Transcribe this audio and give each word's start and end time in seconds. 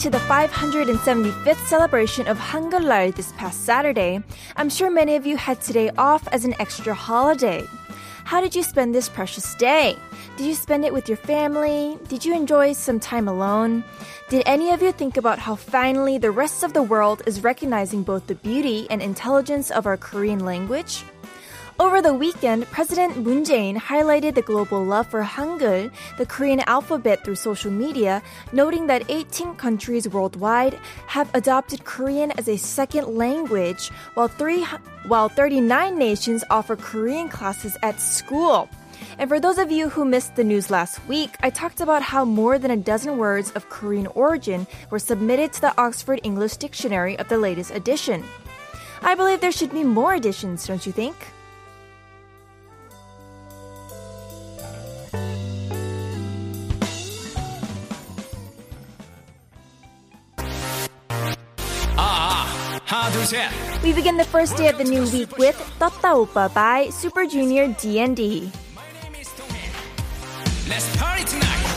To 0.00 0.08
the 0.08 0.18
575th 0.20 1.66
celebration 1.66 2.26
of 2.26 2.38
Hangul 2.38 3.14
this 3.14 3.32
past 3.32 3.66
Saturday, 3.66 4.22
I'm 4.56 4.70
sure 4.70 4.90
many 4.90 5.14
of 5.14 5.26
you 5.26 5.36
had 5.36 5.60
today 5.60 5.90
off 5.98 6.26
as 6.28 6.46
an 6.46 6.54
extra 6.58 6.94
holiday. 6.94 7.68
How 8.24 8.40
did 8.40 8.54
you 8.54 8.62
spend 8.62 8.94
this 8.94 9.10
precious 9.10 9.54
day? 9.56 9.94
Did 10.38 10.46
you 10.46 10.54
spend 10.54 10.86
it 10.86 10.94
with 10.94 11.06
your 11.06 11.18
family? 11.18 11.98
Did 12.08 12.24
you 12.24 12.34
enjoy 12.34 12.72
some 12.72 12.98
time 12.98 13.28
alone? 13.28 13.84
Did 14.30 14.42
any 14.46 14.70
of 14.70 14.80
you 14.80 14.90
think 14.90 15.18
about 15.18 15.38
how 15.38 15.54
finally 15.54 16.16
the 16.16 16.30
rest 16.30 16.62
of 16.62 16.72
the 16.72 16.82
world 16.82 17.20
is 17.26 17.44
recognizing 17.44 18.02
both 18.02 18.26
the 18.26 18.36
beauty 18.36 18.86
and 18.88 19.02
intelligence 19.02 19.70
of 19.70 19.84
our 19.84 19.98
Korean 19.98 20.46
language? 20.46 21.04
Over 21.78 22.02
the 22.02 22.12
weekend, 22.12 22.66
President 22.70 23.16
Moon 23.18 23.44
Jae-in 23.44 23.76
highlighted 23.76 24.34
the 24.34 24.42
global 24.42 24.84
love 24.84 25.06
for 25.06 25.22
Hangul, 25.22 25.90
the 26.18 26.26
Korean 26.26 26.60
alphabet 26.60 27.24
through 27.24 27.36
social 27.36 27.70
media, 27.70 28.22
noting 28.52 28.86
that 28.88 29.04
18 29.08 29.54
countries 29.54 30.08
worldwide 30.08 30.78
have 31.06 31.30
adopted 31.34 31.84
Korean 31.84 32.32
as 32.32 32.48
a 32.48 32.58
second 32.58 33.06
language, 33.16 33.90
while, 34.14 34.28
three, 34.28 34.64
while 35.06 35.28
39 35.28 35.96
nations 35.96 36.44
offer 36.50 36.76
Korean 36.76 37.28
classes 37.28 37.76
at 37.82 38.00
school. 38.00 38.68
And 39.18 39.28
for 39.28 39.40
those 39.40 39.58
of 39.58 39.70
you 39.70 39.88
who 39.88 40.04
missed 40.04 40.36
the 40.36 40.44
news 40.44 40.70
last 40.70 41.06
week, 41.08 41.36
I 41.42 41.50
talked 41.50 41.80
about 41.80 42.02
how 42.02 42.24
more 42.24 42.58
than 42.58 42.70
a 42.70 42.76
dozen 42.76 43.16
words 43.16 43.52
of 43.52 43.68
Korean 43.70 44.06
origin 44.08 44.66
were 44.90 44.98
submitted 44.98 45.52
to 45.54 45.60
the 45.62 45.80
Oxford 45.80 46.20
English 46.22 46.56
Dictionary 46.56 47.18
of 47.18 47.28
the 47.28 47.38
latest 47.38 47.70
edition. 47.70 48.24
I 49.02 49.14
believe 49.14 49.40
there 49.40 49.52
should 49.52 49.72
be 49.72 49.84
more 49.84 50.14
editions, 50.14 50.66
don't 50.66 50.84
you 50.84 50.92
think? 50.92 51.16
We 63.84 63.92
begin 63.92 64.16
the 64.16 64.24
first 64.24 64.56
day 64.56 64.66
of 64.68 64.76
the 64.76 64.82
new 64.82 65.08
week 65.12 65.38
with 65.38 65.54
Tata 65.78 66.08
Upa 66.08 66.50
by 66.52 66.88
Super 66.90 67.24
Junior 67.24 67.68
D&E. 67.78 68.50
Let's 70.68 70.96
party 70.96 71.22
tonight. 71.22 71.70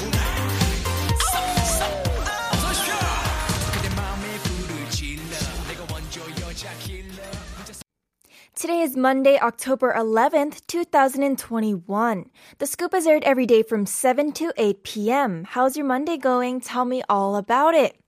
Today 8.56 8.82
is 8.82 8.98
Monday, 8.98 9.38
October 9.38 9.94
11th, 9.94 10.66
2021. 10.66 12.32
The 12.58 12.66
scoop 12.66 12.96
is 12.96 13.06
aired 13.06 13.24
every 13.24 13.46
day 13.46 13.62
from 13.62 13.86
7 13.86 14.32
to 14.32 14.52
8 14.58 14.84
p.m. 14.84 15.44
How's 15.44 15.78
your 15.78 15.86
Monday 15.86 16.18
going? 16.18 16.60
Tell 16.60 16.86
me 16.86 17.04
all 17.08 17.36
about 17.36 17.76
it. 17.76 18.00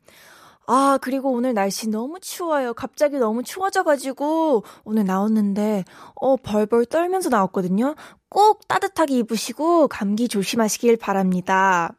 아, 0.67 0.97
그리고 1.01 1.31
오늘 1.31 1.53
날씨 1.53 1.89
너무 1.89 2.19
추워요. 2.19 2.73
갑자기 2.73 3.17
너무 3.17 3.43
추워져가지고 3.43 4.63
오늘 4.83 5.05
나왔는데, 5.05 5.85
어, 6.15 6.37
벌벌 6.37 6.85
떨면서 6.85 7.29
나왔거든요. 7.29 7.95
꼭 8.29 8.67
따뜻하게 8.67 9.19
입으시고 9.19 9.87
감기 9.87 10.27
조심하시길 10.27 10.97
바랍니다. 10.97 11.95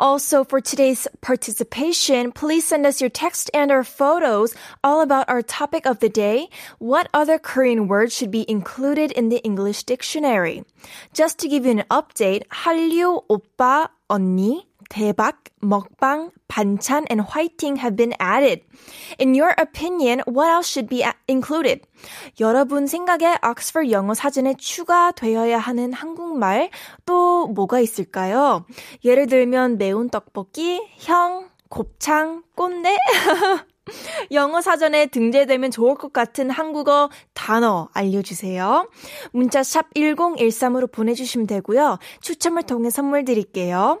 Also, 0.00 0.40
for 0.40 0.62
today's 0.62 1.06
participation, 1.20 2.32
please 2.32 2.64
send 2.64 2.86
us 2.86 3.02
your 3.02 3.10
text 3.10 3.50
and 3.52 3.70
our 3.70 3.84
photos 3.84 4.54
all 4.82 5.02
about 5.02 5.28
our 5.28 5.42
topic 5.42 5.84
of 5.84 5.98
the 5.98 6.08
day. 6.08 6.48
What 6.78 7.08
other 7.12 7.38
Korean 7.38 7.88
words 7.88 8.14
should 8.14 8.30
be 8.30 8.46
included 8.48 9.12
in 9.12 9.28
the 9.28 9.42
English 9.44 9.84
dictionary? 9.84 10.64
Just 11.12 11.38
to 11.40 11.48
give 11.48 11.66
you 11.66 11.72
an 11.72 11.84
update, 11.90 12.44
한류, 12.48 13.20
오빠, 13.28 13.90
언니, 14.08 14.64
대박, 14.88 15.42
먹방, 15.60 16.30
반찬, 16.48 17.06
and 17.10 17.22
화이팅 17.22 17.76
have 17.78 17.96
been 17.96 18.12
added. 18.20 18.62
In 19.20 19.34
your 19.34 19.54
opinion, 19.58 20.22
what 20.26 20.48
else 20.48 20.68
should 20.68 20.88
be 20.88 21.04
included? 21.28 21.82
여러분 22.40 22.86
생각에 22.86 23.36
옥스퍼드 23.42 23.90
영어 23.90 24.14
사전에 24.14 24.54
추가되어야 24.54 25.58
하는 25.58 25.92
한국말 25.92 26.70
또 27.04 27.46
뭐가 27.48 27.80
있을까요? 27.80 28.64
예를 29.04 29.26
들면 29.26 29.78
매운 29.78 30.08
떡볶이, 30.08 30.82
형, 30.98 31.48
곱창, 31.68 32.42
꼰대? 32.54 32.96
영어 34.32 34.60
사전에 34.60 35.06
등재되면 35.06 35.70
좋을 35.70 35.94
것 35.94 36.12
같은 36.12 36.50
한국어 36.50 37.08
단어 37.34 37.88
알려주세요. 37.92 38.88
문자 39.32 39.62
샵 39.62 39.92
1013으로 39.94 40.90
보내주시면 40.90 41.46
되고요. 41.46 41.98
추첨을 42.20 42.64
통해 42.64 42.90
선물 42.90 43.24
드릴게요. 43.24 44.00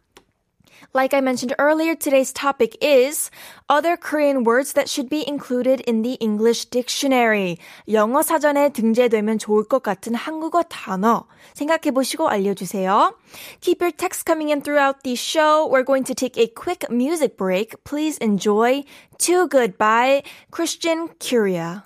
Like 0.93 1.13
I 1.13 1.21
mentioned 1.21 1.55
earlier, 1.57 1.95
today's 1.95 2.33
topic 2.33 2.75
is 2.81 3.29
other 3.69 3.95
Korean 3.95 4.43
words 4.43 4.73
that 4.73 4.89
should 4.89 5.09
be 5.09 5.27
included 5.27 5.79
in 5.81 6.01
the 6.01 6.17
English 6.19 6.65
dictionary. 6.65 7.57
영어 7.87 8.21
사전에 8.21 8.69
등재되면 8.69 9.37
좋을 9.37 9.67
것 9.67 9.83
같은 9.83 10.15
한국어 10.15 10.63
단어 10.63 11.25
생각해 11.53 11.91
보시고 11.91 12.27
알려주세요. 12.27 13.15
Keep 13.61 13.81
your 13.81 13.91
texts 13.91 14.23
coming 14.23 14.49
in 14.49 14.61
throughout 14.61 15.03
the 15.03 15.15
show. 15.15 15.67
We're 15.67 15.85
going 15.85 16.03
to 16.05 16.15
take 16.15 16.37
a 16.37 16.47
quick 16.47 16.89
music 16.89 17.37
break. 17.37 17.83
Please 17.83 18.17
enjoy 18.17 18.83
Too 19.17 19.47
Good 19.47 19.77
by 19.77 20.23
Christian 20.51 21.09
Kuria. 21.19 21.85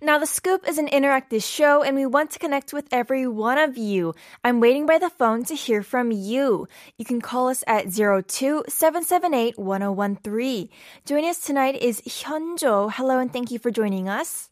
Now, 0.00 0.18
The 0.18 0.26
Scoop 0.26 0.66
is 0.68 0.78
an 0.78 0.88
interactive 0.88 1.42
show, 1.42 1.82
and 1.82 1.96
we 1.96 2.06
want 2.06 2.30
to 2.32 2.38
connect 2.38 2.72
with 2.72 2.86
every 2.92 3.26
one 3.26 3.58
of 3.58 3.76
you. 3.76 4.14
I'm 4.44 4.60
waiting 4.60 4.86
by 4.86 4.98
the 4.98 5.10
phone 5.10 5.44
to 5.44 5.54
hear 5.54 5.82
from 5.82 6.10
you. 6.12 6.66
You 6.98 7.04
can 7.04 7.20
call 7.20 7.48
us 7.48 7.64
at 7.66 7.86
02-778-1013. 7.86 10.68
Joining 11.06 11.30
us 11.30 11.40
tonight 11.40 11.76
is 11.80 12.00
Hyunjo. 12.02 12.90
Hello, 12.92 13.18
and 13.18 13.32
thank 13.32 13.50
you 13.50 13.58
for 13.58 13.70
joining 13.70 14.08
us. 14.08 14.48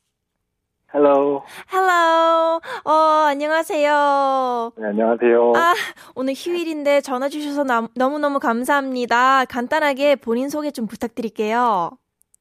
Hello. 0.93 1.45
Hello. 1.69 2.61
어, 2.85 2.93
안녕하세요. 3.31 4.73
네, 4.77 4.87
안녕하세요. 4.89 5.53
아, 5.55 5.73
오늘 6.17 6.35
휴일인데 6.35 7.01
전화 7.01 7.29
주셔서 7.29 7.63
남- 7.63 7.87
너무너무 7.95 8.41
감사합니다. 8.41 9.45
간단하게 9.45 10.17
본인 10.17 10.49
소개 10.51 10.73
좀 10.73 10.89
부탁드릴게요. 10.89 11.93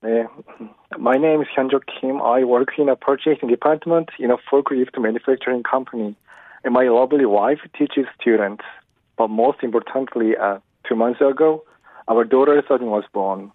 네. 0.05 0.27
My 0.99 1.17
name 1.17 1.41
is 1.41 1.49
Hyunjo 1.56 1.81
Kim. 1.87 2.21
I 2.21 2.45
work 2.45 2.79
in 2.79 2.91
a 2.91 2.95
purchasing 2.95 3.49
department 3.49 4.11
in 4.19 4.31
a 4.31 4.37
forklift 4.37 5.01
manufacturing 5.01 5.62
company. 5.62 6.15
And 6.62 6.75
my 6.75 6.89
lovely 6.89 7.25
wife 7.25 7.61
teaches 7.77 8.05
students. 8.21 8.65
But 9.17 9.29
most 9.29 9.62
importantly, 9.62 10.37
uh, 10.37 10.59
two 10.87 10.95
months 10.95 11.23
ago, 11.23 11.65
our 12.06 12.23
daughter 12.23 12.62
Sejin 12.69 12.91
was 12.91 13.05
born. 13.15 13.51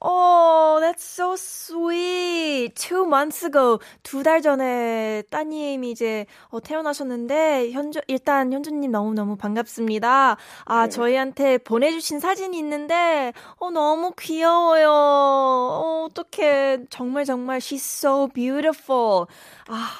Oh, 0.00 0.78
that's 0.80 1.02
so 1.02 1.34
sweet. 1.36 2.74
Two 2.76 3.04
months 3.04 3.44
ago, 3.44 3.78
두 4.04 4.22
달 4.22 4.40
전에 4.42 5.22
따님이 5.30 5.90
이제 5.90 6.26
어, 6.50 6.60
태어나셨는데, 6.60 7.72
현주, 7.72 8.00
일단 8.06 8.52
현주님 8.52 8.90
너무 8.92 9.14
너무 9.14 9.36
반갑습니다. 9.36 10.36
아, 10.66 10.82
네. 10.84 10.88
저희한테 10.88 11.58
보내주신 11.58 12.20
사진이 12.20 12.56
있는데, 12.58 13.32
어, 13.58 13.70
너무 13.70 14.12
귀여워요. 14.18 14.88
어, 14.90 16.06
어떡해. 16.10 16.86
정말 16.90 17.24
정말, 17.24 17.58
she's 17.58 17.82
so 17.82 18.28
beautiful. 18.32 19.26
아, 19.68 19.90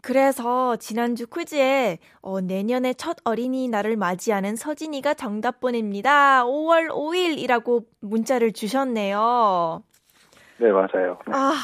그래서 0.00 0.76
지난주 0.76 1.26
퀴즈에 1.26 1.98
어, 2.20 2.40
내년에 2.40 2.94
첫 2.94 3.16
어린이날을 3.24 3.96
맞이하는 3.96 4.56
서진이가 4.56 5.14
정답 5.14 5.60
보냅니다. 5.60 6.44
5월 6.44 6.88
5일이라고 6.90 7.86
문자를 8.00 8.52
주셨네요. 8.52 9.82
네, 10.58 10.70
맞아요. 10.70 11.18
네. 11.26 11.32
아, 11.32 11.54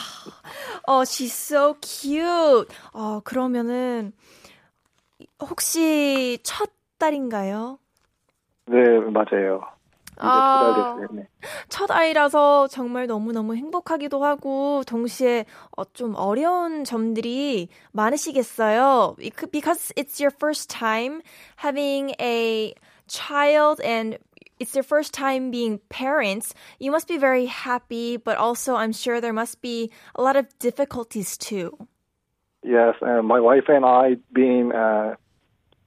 어, 0.86 1.02
she's 1.02 1.54
so 1.54 1.74
cute. 1.82 2.68
어, 2.92 3.20
그러면은 3.20 4.12
혹시 5.40 6.38
첫 6.42 6.70
딸인가요? 6.98 7.78
네, 8.66 8.76
맞아요. 9.00 9.62
아, 10.20 10.96
첫 11.68 11.90
아이라서 11.90 12.68
정말 12.68 13.06
너무너무 13.06 13.54
행복하기도 13.54 14.24
하고 14.24 14.82
동시에 14.86 15.44
어, 15.76 15.84
좀 15.84 16.14
어려운 16.16 16.84
점들이 16.84 17.68
많으시겠어요. 17.92 19.16
Because 19.50 19.92
it's 19.96 20.20
your 20.20 20.30
first 20.30 20.68
time 20.70 21.22
having 21.56 22.14
a 22.20 22.74
child 23.06 23.80
and 23.82 24.18
it's 24.58 24.74
your 24.74 24.82
first 24.82 25.14
time 25.14 25.50
being 25.50 25.80
parents. 25.88 26.54
You 26.78 26.90
must 26.90 27.08
be 27.08 27.16
very 27.16 27.46
happy, 27.46 28.16
but 28.16 28.36
also 28.36 28.74
I'm 28.74 28.92
sure 28.92 29.20
there 29.20 29.32
must 29.32 29.62
be 29.62 29.90
a 30.16 30.22
lot 30.22 30.36
of 30.36 30.46
difficulties 30.58 31.36
too. 31.36 31.76
Yes, 32.62 32.96
and 33.00 33.26
my 33.26 33.40
wife 33.40 33.68
and 33.68 33.84
I 33.84 34.16
been 34.32 34.72
uh, 34.72 35.14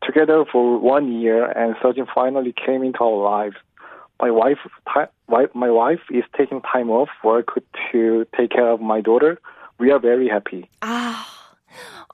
together 0.03 0.45
for 0.49 0.79
one 0.79 1.11
year, 1.11 1.45
and 1.45 1.75
Sejin 1.83 2.07
finally 2.15 2.53
came 2.53 2.81
into 2.81 3.03
our 3.03 3.21
lives 3.21 3.57
My 4.20 4.30
wife, 4.30 4.58
ti- 4.86 5.12
wi- 5.28 5.52
my 5.54 5.70
wife 5.70 6.00
is 6.10 6.24
taking 6.36 6.62
time 6.62 6.90
off 6.90 7.10
work 7.22 7.48
to 7.92 8.24
take 8.36 8.50
care 8.50 8.70
of 8.70 8.80
my 8.80 9.00
daughter. 9.02 9.38
We 9.78 9.92
are 9.92 9.98
very 9.98 10.26
happy. 10.28 10.70
Ah, 10.80 11.28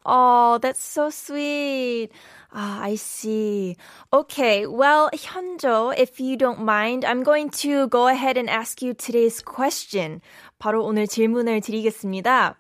oh, 0.05 0.59
that's 0.59 0.82
so 0.82 1.11
sweet. 1.11 2.11
Ah, 2.53 2.82
I 2.82 2.97
see. 2.97 3.76
Okay, 4.12 4.67
well, 4.67 5.11
현조, 5.14 5.94
if 5.97 6.19
you 6.19 6.37
don't 6.37 6.64
mind, 6.64 7.05
I'm 7.05 7.23
going 7.23 7.50
to 7.62 7.87
go 7.87 8.09
ahead 8.09 8.37
and 8.37 8.50
ask 8.50 8.82
you 8.82 8.94
today's 8.94 9.41
question. 9.41 10.20
바로 10.59 10.85
오늘 10.85 11.06
질문을 11.06 11.61
드리겠습니다. 11.61 12.56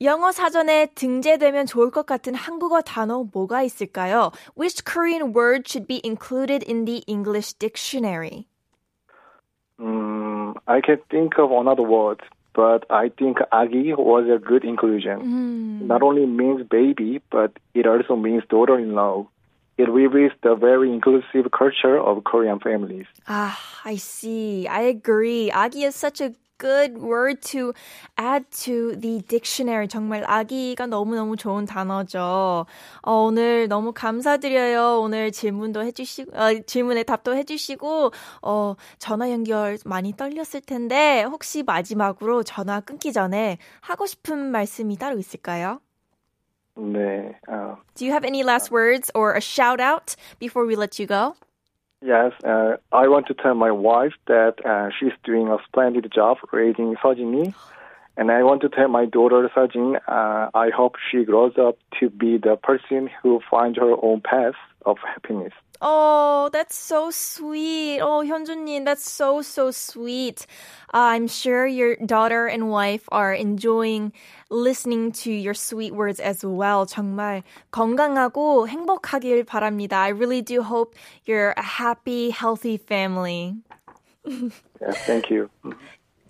영어 0.00 0.32
사전에 0.32 0.86
등재되면 0.96 1.66
좋을 1.66 1.92
것 1.92 2.04
같은 2.04 2.34
한국어 2.34 2.82
단어 2.82 3.24
뭐가 3.32 3.62
있을까요? 3.62 4.32
Which 4.58 4.84
Korean 4.84 5.32
word 5.32 5.68
should 5.68 5.86
be 5.86 6.00
included 6.04 6.64
in 6.68 6.84
the 6.84 7.04
English 7.06 7.54
dictionary? 7.54 8.47
Mm, 9.79 10.55
I 10.67 10.81
can 10.81 10.97
think 11.09 11.39
of 11.39 11.51
another 11.51 11.83
word, 11.83 12.21
but 12.53 12.85
I 12.89 13.09
think 13.09 13.37
Agi 13.53 13.97
was 13.97 14.25
a 14.29 14.37
good 14.37 14.65
inclusion. 14.65 15.19
Mm. 15.19 15.87
Not 15.87 16.01
only 16.01 16.25
means 16.25 16.67
baby, 16.67 17.21
but 17.31 17.53
it 17.73 17.87
also 17.87 18.15
means 18.15 18.43
daughter-in-law. 18.49 19.27
It 19.77 19.89
reveals 19.89 20.33
the 20.43 20.55
very 20.55 20.91
inclusive 20.91 21.51
culture 21.57 21.97
of 21.97 22.25
Korean 22.25 22.59
families. 22.59 23.05
Ah, 23.27 23.57
I 23.85 23.95
see. 23.95 24.67
I 24.67 24.81
agree. 24.81 25.49
Agi 25.49 25.87
is 25.87 25.95
such 25.95 26.19
a 26.19 26.33
good 26.59 26.99
word 26.99 27.41
to 27.41 27.73
add 28.17 28.45
to 28.51 28.99
the 28.99 29.23
dictionary. 29.27 29.87
정말 29.87 30.23
아기가 30.27 30.85
너무너무 30.85 31.35
좋은 31.35 31.65
단어죠. 31.65 32.67
어, 33.01 33.11
오늘 33.11 33.67
너무 33.67 33.93
감사드려요. 33.93 34.99
오늘 35.01 35.31
질문도 35.31 35.83
해주시고, 35.83 36.37
어, 36.37 36.59
질문에 36.67 37.03
답도 37.03 37.35
해주시고, 37.35 38.11
어, 38.43 38.75
전화 38.99 39.31
연결 39.31 39.77
많이 39.85 40.13
떨렸을 40.15 40.61
텐데, 40.61 41.23
혹시 41.23 41.63
마지막으로 41.63 42.43
전화 42.43 42.81
끊기 42.81 43.11
전에 43.11 43.57
하고 43.81 44.05
싶은 44.05 44.51
말씀이 44.51 44.97
따로 44.97 45.17
있을까요? 45.17 45.79
네, 46.75 47.35
uh, 47.49 47.75
Do 47.95 48.05
you 48.05 48.11
have 48.11 48.23
any 48.23 48.43
last 48.43 48.71
words 48.71 49.11
or 49.13 49.33
a 49.33 49.41
shout 49.41 49.81
out 49.81 50.15
before 50.39 50.65
we 50.65 50.75
let 50.75 50.99
you 50.99 51.07
go? 51.07 51.35
Yes, 52.01 52.31
uh, 52.45 52.77
I 52.93 53.09
want 53.09 53.27
to 53.27 53.33
tell 53.33 53.55
my 53.55 53.71
wife 53.71 54.13
that 54.27 54.55
uh, 54.65 54.89
she's 54.97 55.11
doing 55.25 55.49
a 55.49 55.57
splendid 55.65 56.09
job 56.13 56.37
raising 56.53 56.95
Sejini. 56.95 57.53
And 58.15 58.31
I 58.31 58.43
want 58.43 58.61
to 58.61 58.69
tell 58.69 58.87
my 58.87 59.05
daughter 59.05 59.49
Sejin, 59.55 59.95
uh, 60.07 60.49
I 60.53 60.69
hope 60.75 60.95
she 61.11 61.23
grows 61.25 61.53
up 61.57 61.77
to 61.99 62.09
be 62.09 62.37
the 62.37 62.55
person 62.55 63.09
who 63.21 63.41
finds 63.49 63.77
her 63.77 63.95
own 64.01 64.21
path 64.21 64.55
of 64.85 64.97
happiness. 65.05 65.53
Oh, 65.80 66.48
that's 66.52 66.76
so 66.76 67.10
sweet. 67.10 68.00
Oh, 68.00 68.24
현주님, 68.24 68.84
that's 68.84 69.10
so, 69.10 69.42
so 69.42 69.70
sweet. 69.70 70.46
Uh, 70.94 71.12
I'm 71.12 71.26
sure 71.26 71.66
your 71.66 71.96
daughter 71.96 72.46
and 72.46 72.70
wife 72.70 73.04
are 73.10 73.34
enjoying 73.34 74.12
listening 74.50 75.12
to 75.24 75.32
your 75.32 75.52
sweet 75.52 75.92
words 75.92 76.20
as 76.20 76.44
well. 76.44 76.86
정말 76.86 77.42
건강하고 77.72 78.66
행복하길 78.68 79.44
바랍니다. 79.44 79.98
I 79.98 80.08
really 80.10 80.42
do 80.42 80.62
hope 80.62 80.94
you're 81.26 81.52
a 81.56 81.62
happy, 81.62 82.30
healthy 82.30 82.78
family. 82.78 83.56
Yes, 84.80 85.04
thank 85.04 85.28
you. 85.30 85.50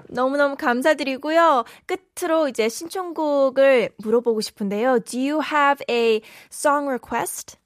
너무너무 0.09 0.56
감사드리고요. 0.56 1.65
끝으로 1.87 2.49
이제 2.49 2.69
신청곡을 2.69 3.91
물어보고 3.99 4.41
싶은데요. 4.41 5.01
Do 5.05 5.19
you 5.19 5.41
have 5.41 5.83
a 5.89 6.23
song 6.51 6.89
request? 6.89 7.56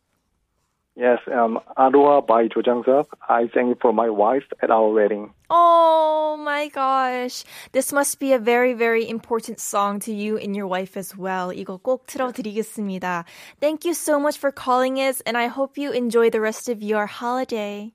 Yes, 0.96 1.20
um, 1.34 1.60
Aloha 1.76 2.22
by 2.22 2.48
Jo 2.48 2.62
Jung 2.64 2.84
Suk. 2.86 3.18
I 3.28 3.50
sang 3.52 3.74
for 3.82 3.92
my 3.92 4.10
wife 4.12 4.46
at 4.62 4.70
our 4.70 4.94
wedding. 4.94 5.34
Oh 5.50 6.38
my 6.38 6.68
gosh. 6.68 7.44
This 7.72 7.92
must 7.92 8.20
be 8.20 8.32
a 8.34 8.38
very, 8.38 8.74
very 8.74 9.10
important 9.10 9.60
song 9.60 10.00
to 10.02 10.14
you 10.14 10.38
and 10.38 10.56
your 10.56 10.68
wife 10.68 10.96
as 10.96 11.18
well. 11.18 11.52
이거 11.52 11.80
꼭 11.82 12.06
틀어드리겠습니다. 12.06 13.26
Thank 13.60 13.86
you 13.86 13.96
so 13.96 14.20
much 14.20 14.38
for 14.38 14.52
calling 14.52 14.98
us, 14.98 15.22
and 15.26 15.36
I 15.36 15.48
hope 15.48 15.82
you 15.82 15.92
enjoy 15.92 16.30
the 16.30 16.42
rest 16.42 16.70
of 16.70 16.84
your 16.84 17.08
holiday. 17.08 17.92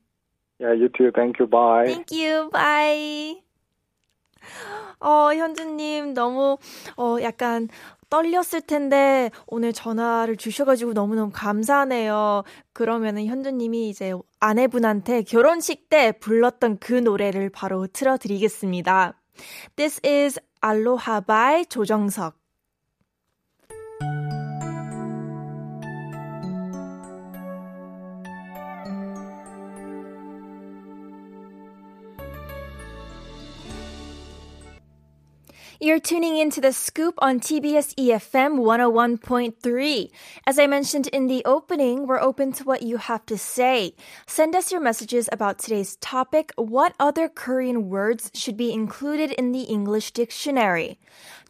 Yeah, 0.59 0.73
you 0.73 0.89
too. 0.89 1.13
Thank 1.15 1.39
you. 1.39 1.47
Bye. 1.47 1.87
Thank 1.87 2.11
you. 2.11 2.51
Bye. 2.51 3.43
Oh, 5.01 5.31
어, 5.31 5.35
현주님, 5.35 6.13
너무, 6.13 6.59
어, 6.97 7.23
약간, 7.23 7.69
떨렸을 8.11 8.63
텐데, 8.67 9.31
오늘 9.47 9.73
전화를 9.73 10.37
주셔가지고 10.37 10.93
너무너무 10.93 11.31
감사하네요. 11.33 12.45
그러면은 12.73 13.27
현주님이 13.27 13.89
이제 13.89 14.15
아내분한테 14.41 15.23
결혼식 15.23 15.89
때 15.89 16.13
불렀던 16.13 16.79
그 16.79 16.93
노래를 16.93 17.51
바로 17.51 17.87
틀어드리겠습니다. 17.87 19.15
This 19.77 20.01
is 20.05 20.41
Aloha 20.65 21.21
by 21.27 21.67
조정석. 21.67 22.48
You're 35.80 36.00
tuning 36.00 36.38
into 36.38 36.62
the 36.62 36.74
scoop 36.74 37.16
on 37.18 37.40
TBS 37.40 37.96
EFM 37.96 38.60
101.3. 38.60 40.10
As 40.48 40.60
I 40.60 40.68
mentioned 40.68 41.08
in 41.08 41.28
the 41.28 41.44
opening, 41.46 42.08
we're 42.08 42.22
open 42.22 42.52
to 42.54 42.64
what 42.64 42.84
you 42.84 42.98
have 42.98 43.26
to 43.28 43.38
say. 43.38 43.96
Send 44.26 44.56
us 44.56 44.72
your 44.72 44.82
messages 44.82 45.30
about 45.32 45.60
today's 45.60 45.96
topic. 45.98 46.52
What 46.56 46.96
other 47.00 47.28
Korean 47.30 47.90
words 47.90 48.32
should 48.34 48.58
be 48.58 48.74
included 48.74 49.32
in 49.32 49.52
the 49.52 49.64
English 49.64 50.12
dictionary? 50.12 51.00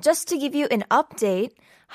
Just 0.01 0.27
to 0.29 0.38
give 0.38 0.55
you 0.55 0.67
an 0.71 0.85
update, 0.89 1.51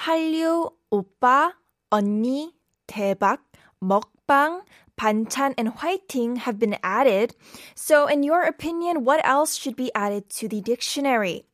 한류, 0.06 0.70
오빠, 0.92 1.52
언니, 1.90 2.52
대박, 2.86 3.40
먹방, 3.82 4.62
반찬, 4.98 5.54
and 5.56 5.70
화이팅 5.70 6.38
have 6.38 6.58
been 6.58 6.76
added. 6.82 7.34
So, 7.74 8.06
in 8.06 8.22
your 8.22 8.42
opinion, 8.42 9.04
what 9.04 9.20
else 9.24 9.54
should 9.54 9.76
be 9.76 9.94
added 9.94 10.28
to 10.42 10.48
the 10.48 10.60
dictionary? 10.60 11.46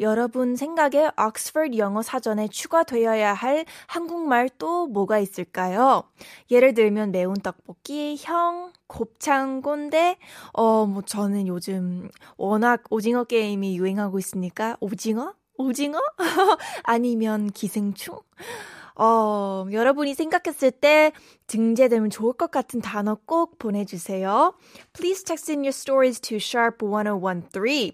여러분 0.00 0.56
생각에 0.56 1.10
옥스퍼드 1.18 1.78
영어 1.78 2.02
사전에 2.02 2.48
추가되어야 2.48 3.34
할 3.34 3.64
한국말 3.86 4.48
또 4.58 4.86
뭐가 4.86 5.18
있을까요? 5.18 6.04
예를 6.50 6.74
들면 6.74 7.12
매운 7.12 7.34
떡볶이, 7.34 8.16
형, 8.18 8.72
곱창 8.86 9.62
꼰대, 9.62 10.16
어, 10.52 10.86
뭐 10.86 11.02
저는 11.02 11.46
요즘 11.46 12.08
워낙 12.36 12.82
오징어 12.90 13.24
게임이 13.24 13.76
유행하고 13.76 14.18
있으니까 14.18 14.76
오징어? 14.80 15.34
오징어? 15.56 16.00
아니면 16.84 17.50
기생충? 17.50 18.18
어, 18.94 19.66
여러분이 19.70 20.14
생각했을 20.14 20.70
때 20.70 21.12
등재되면 21.46 22.10
좋을 22.10 22.34
것 22.34 22.50
같은 22.50 22.80
단어 22.80 23.16
꼭 23.26 23.58
보내주세요. 23.58 24.54
Please 24.92 25.24
text 25.24 25.50
in 25.50 25.60
your 25.60 25.70
stories 25.70 26.20
to 26.20 26.36
sharp 26.36 26.78
1013. 26.78 27.92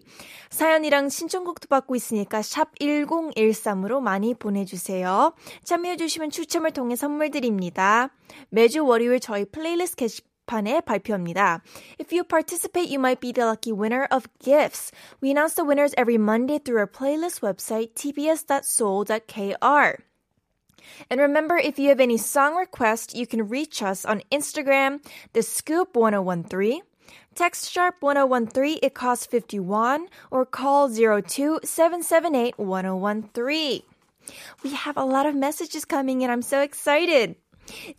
사연이랑 0.51 1.09
신청곡도 1.09 1.69
받고 1.69 1.95
있으니까 1.97 2.43
샵 2.43 2.75
1013으로 2.79 4.01
많이 4.01 4.35
보내주세요. 4.35 5.35
참여해주시면 5.65 6.31
추첨을 6.31 6.73
통해 6.73 6.97
선물 6.97 7.31
드립니다. 7.31 8.11
매주 8.51 8.85
월요일 8.85 9.21
저희 9.21 9.45
플레이리스트 9.45 9.97
게시 9.97 10.23
판에 10.49 10.81
발표합니다. 10.81 11.63
If 12.01 12.13
you 12.13 12.25
participate, 12.25 12.89
you 12.89 12.99
might 12.99 13.21
be 13.21 13.33
the 13.33 13.47
lucky 13.47 13.73
winner 13.73 14.09
of 14.11 14.27
gifts. 14.41 14.91
We 15.21 15.31
announce 15.31 15.55
the 15.55 15.65
winners 15.65 15.95
every 15.97 16.17
Monday 16.17 16.59
through 16.59 16.79
our 16.79 16.89
playlist 16.89 17.43
website, 17.43 17.95
tbs.soul.kr. 17.95 18.49
And 21.11 21.21
remember, 21.21 21.57
if 21.57 21.79
you 21.79 21.89
have 21.89 22.01
any 22.01 22.17
song 22.17 22.57
requests, 22.57 23.15
you 23.15 23.27
can 23.27 23.49
reach 23.49 23.83
us 23.83 24.05
on 24.05 24.23
Instagram, 24.31 25.05
the 25.33 25.43
Scoop 25.43 25.97
1013. 25.97 26.83
Text 27.35 27.71
sharp 27.71 27.97
1013, 28.01 28.79
it 28.83 28.95
costs 28.95 29.25
51, 29.27 30.09
or 30.31 30.45
call 30.45 30.89
02 30.89 31.61
778 31.63 32.59
1013. 32.59 33.83
We 34.63 34.71
have 34.73 34.97
a 34.97 35.05
lot 35.05 35.27
of 35.27 35.35
messages 35.35 35.85
coming 35.85 36.23
in. 36.23 36.31
I'm 36.31 36.43
so 36.43 36.61
excited. 36.61 37.37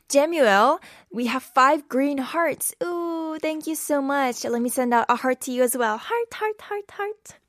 Jemuel, 0.09 0.79
we 1.11 1.27
have 1.27 1.43
five 1.43 1.87
green 1.87 2.17
hearts. 2.17 2.73
Ooh, 2.83 3.37
thank 3.41 3.67
you 3.67 3.75
so 3.75 4.01
much. 4.01 4.43
Let 4.43 4.61
me 4.61 4.69
send 4.69 4.93
out 4.93 5.05
a 5.09 5.15
heart 5.15 5.41
to 5.41 5.51
you 5.51 5.63
as 5.63 5.77
well. 5.77 5.97
Heart, 5.97 6.33
heart, 6.33 6.61
heart, 6.61 6.91
heart. 6.91 7.39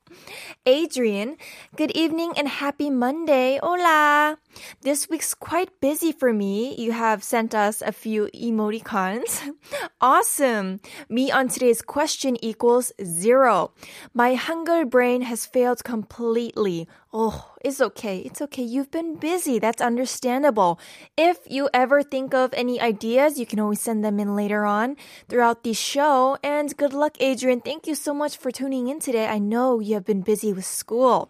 Adrian, 0.65 1.37
good 1.75 1.91
evening 1.91 2.33
and 2.37 2.47
happy 2.47 2.89
Monday. 2.89 3.59
Hola. 3.61 4.37
This 4.81 5.09
week's 5.09 5.33
quite 5.33 5.69
busy 5.81 6.11
for 6.11 6.33
me. 6.33 6.75
You 6.75 6.91
have 6.91 7.23
sent 7.23 7.55
us 7.55 7.81
a 7.81 7.91
few 7.91 8.29
emoticons. 8.33 9.41
awesome. 10.01 10.79
Me 11.09 11.31
on 11.31 11.47
today's 11.47 11.81
question 11.81 12.37
equals 12.43 12.91
zero. 13.03 13.71
My 14.13 14.35
Hangul 14.35 14.89
brain 14.89 15.23
has 15.23 15.45
failed 15.45 15.83
completely. 15.83 16.87
Oh, 17.13 17.51
it's 17.61 17.81
okay. 17.81 18.19
It's 18.19 18.41
okay. 18.41 18.63
You've 18.63 18.89
been 18.89 19.15
busy. 19.15 19.59
That's 19.59 19.81
understandable. 19.81 20.79
If 21.17 21.39
you 21.45 21.69
ever 21.73 22.03
think 22.03 22.33
of 22.33 22.53
any 22.53 22.79
ideas, 22.79 23.37
you 23.37 23.45
can 23.45 23.59
always 23.59 23.81
send 23.81 24.03
them 24.03 24.17
in 24.17 24.33
later 24.33 24.63
on 24.63 24.95
throughout 25.27 25.63
the 25.63 25.73
show. 25.73 26.37
And 26.41 26.75
good 26.77 26.93
luck, 26.93 27.17
Adrian. 27.19 27.59
Thank 27.59 27.85
you 27.85 27.95
so 27.95 28.13
much 28.13 28.37
for 28.37 28.49
tuning 28.49 28.87
in 28.87 28.99
today. 28.99 29.27
I 29.27 29.39
know 29.39 29.81
you 29.81 29.95
have 29.95 30.05
been 30.05 30.21
busy 30.21 30.53
with 30.53 30.65
school. 30.65 31.29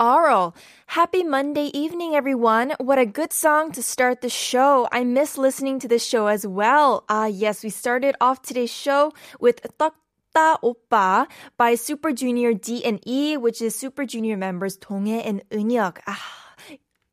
Aurel, 0.00 0.54
happy 0.86 1.22
Monday 1.22 1.70
evening, 1.74 2.14
everyone. 2.14 2.74
What 2.78 2.98
a 2.98 3.06
good 3.06 3.32
song 3.32 3.72
to 3.72 3.82
start 3.82 4.22
the 4.22 4.28
show. 4.28 4.88
I 4.90 5.04
miss 5.04 5.38
listening 5.38 5.78
to 5.80 5.88
this 5.88 6.06
show 6.06 6.26
as 6.26 6.46
well. 6.46 7.04
Ah, 7.08 7.26
yes, 7.26 7.62
we 7.62 7.70
started 7.70 8.14
off 8.20 8.42
today's 8.42 8.70
show 8.70 9.12
with 9.40 9.60
떡 9.78 9.92
다 10.37 10.57
오빠 10.61 11.27
by 11.57 11.75
Super 11.75 12.11
Junior 12.11 12.53
D 12.53 12.83
and 12.83 12.99
E, 13.05 13.37
which 13.37 13.61
is 13.61 13.75
Super 13.75 14.05
Junior 14.05 14.35
members 14.35 14.77
동해 14.77 15.21
and 15.25 15.43
은혁. 15.51 16.01
Ah, 16.07 16.55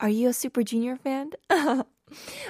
are 0.00 0.08
you 0.08 0.30
a 0.30 0.32
Super 0.32 0.62
Junior 0.62 0.96
fan? 0.96 1.32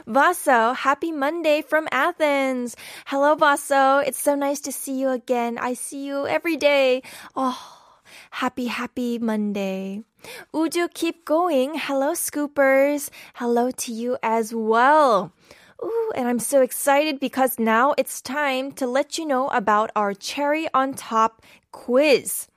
Vaso, 0.06 0.72
happy 0.72 1.12
Monday 1.12 1.60
from 1.60 1.88
Athens. 1.92 2.76
Hello, 3.06 3.34
Vaso. 3.34 3.98
It's 3.98 4.20
so 4.20 4.34
nice 4.34 4.60
to 4.62 4.72
see 4.72 4.94
you 4.98 5.10
again. 5.10 5.58
I 5.58 5.74
see 5.74 6.06
you 6.06 6.26
every 6.26 6.56
day. 6.56 7.02
Oh, 7.36 7.58
happy, 8.30 8.66
happy 8.66 9.18
Monday. 9.18 10.04
Uju, 10.54 10.92
keep 10.94 11.24
going. 11.24 11.74
Hello, 11.76 12.12
Scoopers. 12.12 13.10
Hello 13.34 13.70
to 13.70 13.92
you 13.92 14.16
as 14.22 14.54
well. 14.54 15.32
Ooh, 15.82 16.12
and 16.14 16.28
I'm 16.28 16.38
so 16.38 16.60
excited 16.60 17.20
because 17.20 17.58
now 17.58 17.94
it's 17.96 18.20
time 18.20 18.72
to 18.72 18.86
let 18.86 19.16
you 19.16 19.26
know 19.26 19.48
about 19.48 19.90
our 19.96 20.12
cherry 20.12 20.68
on 20.74 20.94
top 20.94 21.42
quiz. 21.72 22.48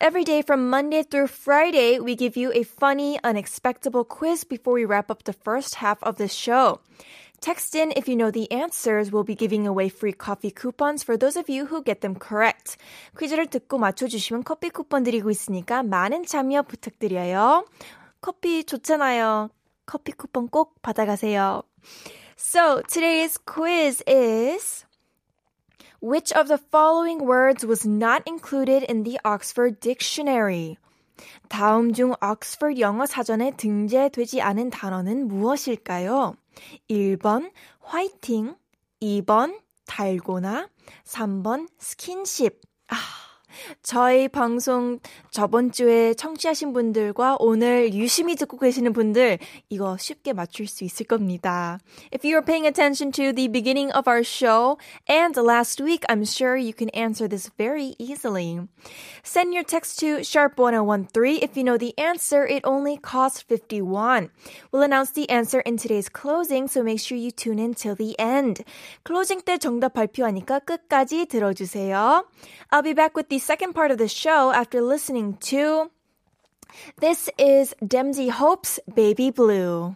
Every 0.00 0.24
day 0.24 0.42
from 0.42 0.68
Monday 0.68 1.02
through 1.02 1.28
Friday, 1.28 2.00
we 2.00 2.16
give 2.16 2.36
you 2.36 2.52
a 2.52 2.64
funny, 2.64 3.18
unexpected 3.24 3.94
quiz 4.08 4.44
before 4.44 4.74
we 4.74 4.84
wrap 4.84 5.10
up 5.10 5.24
the 5.24 5.32
first 5.32 5.76
half 5.76 6.02
of 6.02 6.16
the 6.16 6.28
show. 6.28 6.80
Text 7.40 7.74
in 7.74 7.92
if 7.96 8.08
you 8.08 8.16
know 8.16 8.30
the 8.30 8.50
answers. 8.50 9.12
We'll 9.12 9.24
be 9.24 9.34
giving 9.34 9.66
away 9.66 9.88
free 9.88 10.12
coffee 10.12 10.50
coupons 10.50 11.02
for 11.02 11.16
those 11.16 11.36
of 11.36 11.48
you 11.48 11.66
who 11.66 11.82
get 11.82 12.00
them 12.00 12.14
correct. 12.16 12.76
퀴즈를 13.16 13.46
듣고 13.46 13.78
맞춰주시면 13.78 14.44
커피 14.44 14.70
쿠폰 14.70 15.04
드리고 15.04 15.30
있으니까 15.30 15.82
많은 15.82 16.26
참여 16.26 16.62
부탁드려요. 16.62 17.64
커피 18.20 18.64
좋잖아요. 18.64 19.50
커피 19.86 20.12
쿠폰 20.12 20.48
꼭 20.48 20.80
받아가세요. 20.82 21.62
So 22.43 22.81
today's 22.81 23.37
quiz 23.37 24.01
is 24.07 24.83
Which 26.01 26.33
of 26.33 26.47
the 26.47 26.57
following 26.57 27.23
words 27.23 27.63
was 27.63 27.85
not 27.85 28.23
included 28.25 28.81
in 28.81 29.03
the 29.03 29.19
Oxford 29.23 29.79
Dictionary? 29.79 30.77
다음 31.49 31.93
중 31.93 32.15
옥스퍼드 32.19 32.79
영어 32.79 33.05
사전에 33.05 33.51
등재되지 33.55 34.41
않은 34.41 34.71
단어는 34.71 35.27
무엇일까요? 35.27 36.35
1번 36.89 37.51
화이팅, 37.79 38.55
2번 39.01 39.59
달고나, 39.85 40.67
3번 41.05 41.69
스킨십. 41.77 42.59
아, 42.89 42.95
저희 43.83 44.27
방송 44.27 44.99
저번 45.29 45.71
주에 45.71 46.13
청취하신 46.13 46.73
분들과 46.73 47.37
오늘 47.39 47.93
유심히 47.93 48.35
듣고 48.35 48.57
계시는 48.57 48.93
분들 48.93 49.39
이거 49.69 49.97
쉽게 49.97 50.33
맞출 50.33 50.67
수 50.67 50.83
있을 50.83 51.05
겁니다. 51.05 51.79
If 52.13 52.25
you 52.25 52.35
are 52.35 52.45
paying 52.45 52.65
attention 52.65 53.11
to 53.13 53.33
the 53.33 53.47
beginning 53.47 53.91
of 53.95 54.07
our 54.07 54.23
show 54.23 54.77
and 55.09 55.39
last 55.39 55.81
week, 55.83 56.05
I'm 56.09 56.25
sure 56.25 56.55
you 56.55 56.73
can 56.73 56.89
answer 56.89 57.27
this 57.27 57.49
very 57.57 57.95
easily. 57.97 58.59
Send 59.23 59.53
your 59.53 59.63
text 59.63 59.99
to 59.99 60.21
sharp1013 60.21 61.43
if 61.43 61.55
you 61.55 61.63
know 61.63 61.77
the 61.77 61.97
answer. 61.97 62.45
It 62.45 62.61
only 62.65 62.97
costs 62.97 63.41
51. 63.41 64.29
We'll 64.71 64.83
announce 64.83 65.11
the 65.11 65.29
answer 65.29 65.59
in 65.61 65.77
today's 65.77 66.09
closing, 66.09 66.67
so 66.67 66.83
make 66.83 66.99
sure 66.99 67.17
you 67.17 67.31
tune 67.31 67.59
in 67.59 67.73
till 67.73 67.95
the 67.95 68.17
end. 68.19 68.63
클로징 69.03 69.41
때 69.43 69.57
정답 69.57 69.93
발표하니까 69.93 70.59
끝까지 70.59 71.25
들어주세요. 71.25 72.25
I'll 72.71 72.83
be 72.83 72.93
back 72.93 73.15
with 73.15 73.29
the 73.29 73.39
second 73.41 73.73
part 73.73 73.89
of 73.89 73.97
the 73.97 74.07
show 74.07 74.51
after 74.51 74.81
listening 74.81 75.35
to 75.37 75.89
this 76.99 77.27
is 77.39 77.73
Dempsey 77.85 78.29
Hope's 78.29 78.79
Baby 78.93 79.31
Blue. 79.31 79.95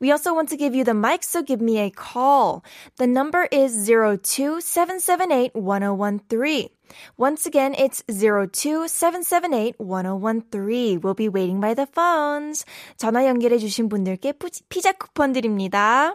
We 0.00 0.10
also 0.10 0.34
want 0.34 0.48
to 0.50 0.56
give 0.56 0.74
you 0.74 0.82
the 0.84 0.94
mic, 0.94 1.22
so 1.22 1.42
give 1.42 1.60
me 1.60 1.78
a 1.78 1.90
call. 1.90 2.64
The 2.96 3.06
number 3.06 3.46
is 3.52 3.88
027781013. 3.88 6.70
Once 7.16 7.46
again, 7.46 7.74
it's 7.74 8.02
027781013. 8.08 11.02
We'll 11.02 11.14
be 11.14 11.28
waiting 11.28 11.60
by 11.60 11.74
the 11.74 11.86
phones. 11.86 12.64
전화 12.96 13.26
연결해 13.26 13.58
주신 13.58 13.90
분들께 13.90 14.32
피자 14.68 14.92
쿠폰 14.92 15.34
드립니다. 15.34 16.14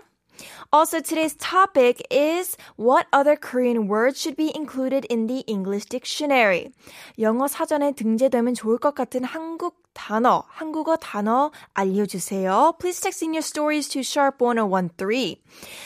Also, 0.71 0.99
today's 0.99 1.35
topic 1.35 2.01
is 2.09 2.57
what 2.75 3.05
other 3.13 3.35
Korean 3.35 3.87
words 3.87 4.19
should 4.19 4.35
be 4.35 4.51
included 4.55 5.05
in 5.05 5.27
the 5.27 5.43
English 5.45 5.85
dictionary. 5.85 6.71
영어 7.19 7.47
사전에 7.47 7.91
등재되면 7.91 8.55
좋을 8.55 8.79
것 8.79 8.95
같은 8.95 9.23
한국 9.23 9.75
단어, 9.97 10.43
한국어 10.47 10.97
단어 10.97 11.51
알려주세요. 11.73 12.73
Please 12.79 12.99
text 12.99 13.23
in 13.23 13.33
your 13.33 13.43
stories 13.43 13.87
to 13.89 14.01
sharp1013. 14.01 15.37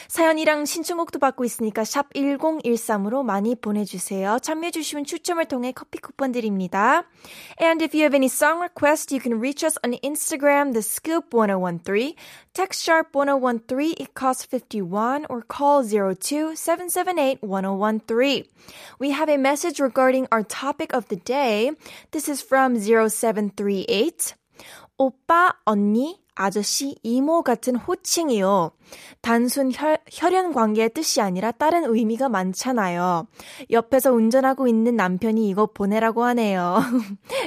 사연이랑 0.08 0.66
신청곡도 0.66 1.20
받고 1.20 1.44
있으니까 1.44 1.84
샵 1.84 2.12
1013으로 2.14 3.24
많이 3.24 3.56
보내주세요. 3.56 4.40
참여해주시면 4.40 5.06
추첨을 5.06 5.46
통해 5.46 5.72
커피 5.72 6.00
쿠폰 6.00 6.32
드립니다. 6.32 7.04
And 7.62 7.84
if 7.84 7.96
you 7.96 8.04
have 8.04 8.16
any 8.16 8.28
song 8.28 8.60
requests, 8.62 9.14
you 9.14 9.22
can 9.22 9.40
reach 9.40 9.64
us 9.64 9.78
on 9.84 9.94
Instagram, 10.02 10.74
the 10.74 10.82
scoop 10.82 11.34
1013. 11.34 12.16
Text 12.54 12.84
sharp 12.84 13.14
1013, 13.14 13.94
it 14.00 14.16
costs 14.16 14.44
51, 14.44 15.28
or 15.30 15.44
call 15.44 15.84
02 15.84 16.56
778 16.56 17.44
1013. 17.44 18.46
We 18.98 19.12
have 19.12 19.30
a 19.30 19.38
message 19.38 19.80
regarding 19.80 20.28
our 20.32 20.42
topic 20.42 20.92
of 20.92 21.08
the 21.10 21.18
day. 21.18 21.72
This 22.10 22.28
is 22.28 22.42
from 22.42 22.80
0738. 22.80 24.01
오빠, 24.97 25.53
언니, 25.65 26.23
아저씨, 26.35 26.97
이모 27.03 27.43
같은 27.43 27.77
호칭이요. 27.77 28.73
단순 29.21 29.71
혈, 29.73 29.99
혈연 30.11 30.53
관계의 30.53 30.91
뜻이 30.95 31.21
아니라 31.21 31.51
다른 31.51 31.85
의미가 31.85 32.29
많잖아요. 32.29 33.27
옆에서 33.71 34.13
운전하고 34.13 34.67
있는 34.67 34.97
남편이 34.97 35.49
이거 35.49 35.67
보내라고 35.67 36.25
하네요. 36.25 36.79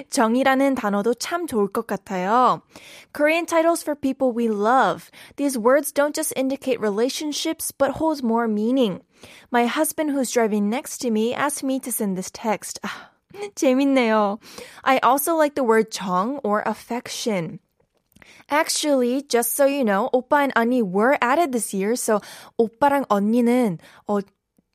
정이라는 0.09 0.75
단어도 0.75 1.15
참 1.15 1.47
좋을 1.47 1.67
것 1.69 1.87
같아요. 1.87 2.61
Korean 3.13 3.45
titles 3.45 3.81
for 3.81 3.99
people 3.99 4.33
we 4.35 4.47
love. 4.47 5.09
These 5.37 5.57
words 5.57 5.91
don't 5.91 6.13
just 6.13 6.33
indicate 6.35 6.79
relationships, 6.79 7.71
but 7.71 7.97
hold 7.97 8.23
more 8.23 8.47
meaning. 8.47 9.01
My 9.51 9.65
husband 9.65 10.11
who's 10.11 10.31
driving 10.31 10.69
next 10.69 10.99
to 11.01 11.09
me 11.09 11.33
asked 11.33 11.63
me 11.63 11.79
to 11.79 11.91
send 11.91 12.17
this 12.17 12.29
text. 12.29 12.79
재밌네요. 13.55 14.39
I 14.83 14.99
also 15.03 15.35
like 15.35 15.55
the 15.55 15.63
word 15.63 15.91
정 15.91 16.39
or 16.43 16.63
affection. 16.65 17.59
Actually, 18.49 19.23
just 19.23 19.55
so 19.55 19.65
you 19.65 19.83
know, 19.83 20.09
오빠 20.13 20.43
and 20.43 20.53
언니 20.55 20.81
were 20.81 21.17
added 21.21 21.51
this 21.51 21.73
year, 21.73 21.93
so 21.93 22.19
오빠랑 22.57 23.05
언니는 23.09 23.79
어 24.07 24.19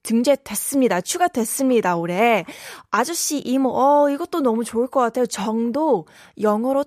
등재됐습니다. 0.02 1.00
추가됐습니다, 1.02 1.96
올해. 1.96 2.44
아저씨, 2.90 3.38
이모, 3.38 3.70
어, 3.70 4.08
이것도 4.10 4.40
너무 4.40 4.64
좋을 4.64 4.86
것 4.86 5.00
같아요. 5.00 5.26
정도 5.26 6.06
영어로 6.40 6.84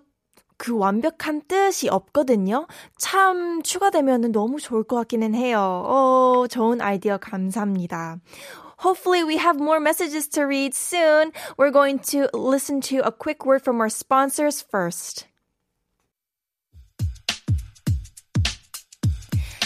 그 0.58 0.76
완벽한 0.78 1.42
뜻이 1.48 1.90
없거든요. 1.90 2.68
참 2.98 3.62
추가되면 3.64 4.32
너무 4.32 4.60
좋을 4.60 4.84
것 4.84 4.96
같기는 4.96 5.36
해요. 5.36 5.60
어, 5.60 6.46
좋은 6.50 6.82
아이디어 6.82 7.18
감사합니다. 7.18 8.18
Hopefully, 8.84 9.24
we 9.24 9.38
have 9.38 9.58
more 9.62 9.80
messages 9.80 10.28
to 10.28 10.44
read 10.44 10.76
soon. 10.76 11.32
We're 11.56 11.72
going 11.72 12.00
to 12.12 12.28
listen 12.34 12.82
to 12.92 12.98
a 13.08 13.14
quick 13.14 13.46
word 13.46 13.62
from 13.62 13.80
our 13.80 13.88
sponsors 13.88 14.62
first. 14.62 15.26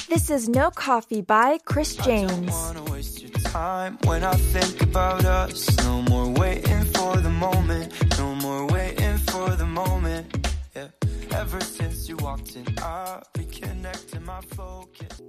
This 0.08 0.30
is 0.30 0.48
No 0.48 0.70
Coffee 0.70 1.22
by 1.22 1.58
Chris 1.66 1.96
James. 1.96 2.52
wanna 2.52 2.84
waste 2.92 3.24
your 3.24 3.32
time 3.32 3.98
when 4.04 4.24
I 4.24 4.36
think 4.36 4.84
about 4.84 5.26
us. 5.26 5.76
No 5.78 6.04
more 6.04 6.30
waiting 6.30 6.84
for 6.94 7.18
the 7.18 7.32
moment. 7.32 7.92
No 8.20 8.36
more 8.36 8.68
waiting 8.68 9.18
for 9.18 9.50
the 9.56 9.66
moment. 9.66 10.48
Yeah. 10.76 10.90
Ever 11.32 11.60
since 11.62 12.08
you 12.08 12.18
walked 12.18 12.56
in, 12.56 12.68
I 12.78 13.24
reconnected 13.36 14.22
my 14.22 14.42
focus. 14.42 15.22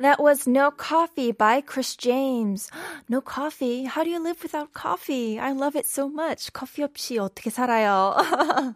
That 0.00 0.20
was 0.20 0.46
No 0.46 0.70
Coffee 0.70 1.32
by 1.32 1.60
Chris 1.60 1.96
James. 1.96 2.70
No 3.08 3.20
coffee? 3.20 3.84
How 3.84 4.04
do 4.04 4.10
you 4.10 4.22
live 4.22 4.42
without 4.42 4.72
coffee? 4.72 5.38
I 5.38 5.52
love 5.52 5.76
it 5.76 5.86
so 5.86 6.08
much. 6.08 6.52
커피 6.52 6.82
없이 6.82 7.18
어떻게 7.18 7.50
살아요? 7.50 8.16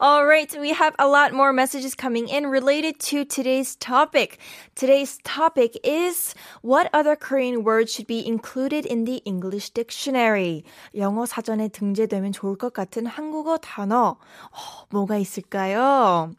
All 0.00 0.24
right, 0.24 0.54
we 0.60 0.72
have 0.72 0.94
a 0.98 1.08
lot 1.08 1.32
more 1.32 1.52
messages 1.52 1.94
coming 1.96 2.28
in 2.28 2.46
related 2.46 3.00
to 3.10 3.24
today's 3.24 3.74
topic. 3.76 4.38
Today's 4.76 5.18
topic 5.24 5.76
is 5.82 6.34
what 6.62 6.88
other 6.92 7.16
Korean 7.16 7.64
words 7.64 7.92
should 7.92 8.06
be 8.06 8.24
included 8.24 8.86
in 8.86 9.04
the 9.04 9.20
English 9.24 9.70
dictionary. 9.70 10.62
영어 10.94 11.26
사전에 11.26 11.68
등재되면 11.68 12.32
좋을 12.32 12.56
것 12.56 12.72
같은 12.72 13.06
한국어 13.06 13.58
단어. 13.58 14.16
어, 14.52 14.86
뭐가 14.90 15.16
있을까요? 15.16 16.34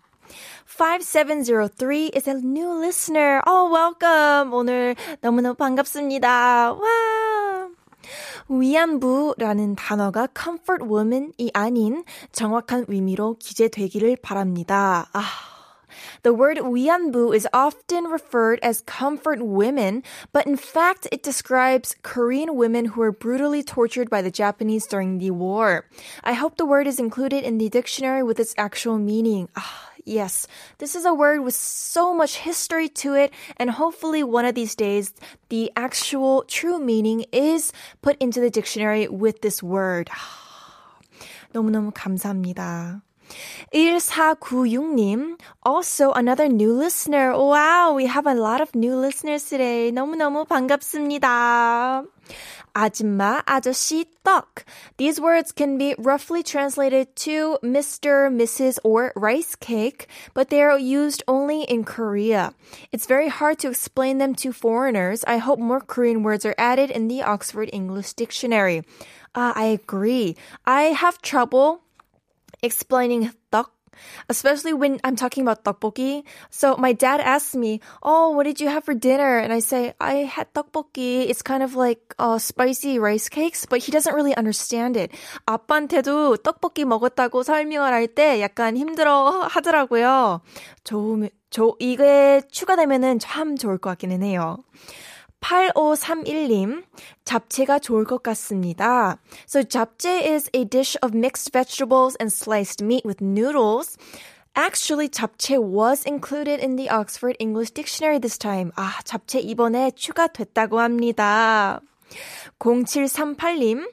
5703 0.66 2.08
is 2.08 2.28
a 2.28 2.36
new 2.36 2.72
listener. 2.80 3.42
Oh, 3.46 3.70
welcome. 3.72 4.54
오늘 4.54 4.96
너무너무 5.22 5.56
반갑습니다. 5.56 6.74
와. 6.74 7.70
위안부라는 8.48 9.76
단어가 9.76 10.28
comfort 10.36 10.86
woman이 10.86 11.52
아닌 11.54 12.04
정확한 12.32 12.86
의미로 12.88 13.36
기재되기를 13.40 14.18
바랍니다. 14.22 15.08
아. 15.14 15.22
The 16.24 16.34
word 16.34 16.60
위안부 16.62 17.34
is 17.34 17.48
often 17.54 18.08
referred 18.08 18.60
as 18.62 18.84
comfort 18.86 19.42
women, 19.42 20.04
but 20.32 20.46
in 20.46 20.56
fact 20.56 21.08
it 21.12 21.24
describes 21.24 21.96
Korean 22.04 22.56
women 22.56 22.86
who 22.94 23.02
were 23.02 23.12
brutally 23.12 23.64
tortured 23.64 24.10
by 24.10 24.22
the 24.22 24.32
Japanese 24.32 24.86
during 24.86 25.20
the 25.20 25.32
war. 25.32 25.86
I 26.24 26.34
hope 26.34 26.58
the 26.58 26.66
word 26.66 26.88
is 26.88 27.00
included 27.00 27.44
in 27.44 27.58
the 27.58 27.70
dictionary 27.70 28.24
with 28.24 28.40
its 28.40 28.54
actual 28.58 28.98
meaning. 28.98 29.50
Ah, 29.56 29.90
Yes, 30.06 30.48
this 30.80 30.96
is 30.96 31.06
a 31.06 31.14
word 31.14 31.42
with 31.42 31.54
so 31.56 32.14
much 32.14 32.38
history 32.38 32.90
to 33.04 33.14
it, 33.14 33.32
and 33.58 33.70
hopefully 33.70 34.24
one 34.24 34.46
of 34.46 34.56
these 34.56 34.76
days, 34.76 35.14
the 35.50 35.72
actual 35.76 36.44
true 36.48 36.80
meaning 36.80 37.26
is 37.32 37.72
put 38.02 38.18
into 38.20 38.40
the 38.40 38.50
dictionary 38.50 39.08
with 39.08 39.42
this 39.42 39.62
word. 39.62 40.10
너무너무 41.54 41.92
감사합니다. 41.92 43.02
1496님, 43.74 45.40
also 45.64 46.12
another 46.14 46.48
new 46.48 46.74
listener. 46.74 47.38
Wow, 47.38 47.94
we 47.96 48.08
have 48.08 48.26
a 48.26 48.34
lot 48.34 48.62
of 48.62 48.74
new 48.76 48.96
listeners 48.96 49.48
today. 49.48 49.92
너무너무 49.92 50.46
반갑습니다. 50.46 52.04
아줌마, 52.74 53.42
아저씨, 53.46 54.06
떡. 54.24 54.64
These 54.98 55.20
words 55.20 55.52
can 55.52 55.78
be 55.78 55.96
roughly 55.98 56.44
translated 56.44 57.16
to 57.26 57.58
Mr., 57.64 58.30
Mrs., 58.30 58.78
or 58.84 59.12
rice 59.16 59.56
cake, 59.56 60.08
but 60.34 60.50
they 60.50 60.62
are 60.62 60.78
used 60.78 61.24
only 61.28 61.64
in 61.64 61.84
Korea. 61.84 62.54
It's 62.92 63.08
very 63.08 63.28
hard 63.28 63.60
to 63.60 63.70
explain 63.70 64.20
them 64.20 64.36
to 64.36 64.54
foreigners. 64.54 65.24
I 65.26 65.38
hope 65.38 65.60
more 65.60 65.82
Korean 65.82 66.24
words 66.24 66.46
are 66.46 66.56
added 66.58 66.92
in 66.92 67.08
the 67.08 67.24
Oxford 67.24 67.70
English 67.74 68.14
Dictionary. 68.14 68.84
Uh, 69.34 69.54
I 69.56 69.66
agree. 69.66 70.36
I 70.66 70.94
have 70.94 71.22
trouble 71.22 71.82
explaining 72.65 73.29
떡 73.53 73.69
especially 74.29 74.73
when 74.73 74.99
I'm 75.05 75.17
talking 75.17 75.43
about 75.47 75.65
tteokbokki. 75.65 76.25
So 76.51 76.77
my 76.77 76.93
dad 76.93 77.21
asks 77.21 77.55
me, 77.55 77.81
"Oh, 78.03 78.31
what 78.31 78.45
did 78.45 78.61
you 78.61 78.69
have 78.69 78.85
for 78.85 78.95
dinner?" 78.95 79.39
And 79.39 79.53
I 79.53 79.61
say, 79.61 79.95
"I 80.01 80.27
had 80.27 80.53
tteokbokki. 80.55 81.31
It's 81.31 81.43
kind 81.43 81.63
of 81.63 81.77
like 81.77 82.15
uh, 82.19 82.39
spicy 82.39 82.99
rice 82.99 83.29
cakes, 83.29 83.67
but 83.67 83.79
he 83.79 83.93
doesn't 83.93 84.15
really 84.15 84.35
understand 84.35 84.97
it." 84.97 85.11
아빠한테도 85.47 86.39
떡볶이 86.43 86.85
먹었다고 86.85 87.43
설명을 87.43 87.93
할 87.93 88.09
때 88.09 88.41
약간 88.41 88.77
힘들어 88.77 89.47
하더라고요. 89.49 90.41
좋으면 90.85 91.31
저 91.51 91.75
이게 91.79 92.43
추가되면은 92.51 93.19
참 93.19 93.57
좋을 93.57 93.79
것 93.79 93.91
같기는 93.91 94.23
해요. 94.23 94.59
8531님, 95.45 96.85
잡채가 97.25 97.79
좋을 97.79 98.05
것 98.05 98.23
같습니다. 98.23 99.19
So 99.47 99.63
잡채 99.63 100.25
is 100.25 100.49
a 100.55 100.65
dish 100.65 100.97
of 101.03 101.15
mixed 101.15 101.53
vegetables 101.53 102.17
and 102.19 102.33
sliced 102.33 102.83
meat 102.83 103.05
with 103.05 103.23
noodles. 103.23 103.99
Actually, 104.57 105.09
잡채 105.09 105.59
was 105.59 106.07
included 106.07 106.63
in 106.63 106.77
the 106.77 106.89
Oxford 106.89 107.37
English 107.39 107.73
Dictionary 107.73 108.19
this 108.19 108.39
time. 108.39 108.71
아, 108.77 109.03
잡채 109.05 109.41
이번에 109.41 109.91
추가됐다고 109.91 110.81
합니다. 110.81 111.81
0738님, 112.59 113.91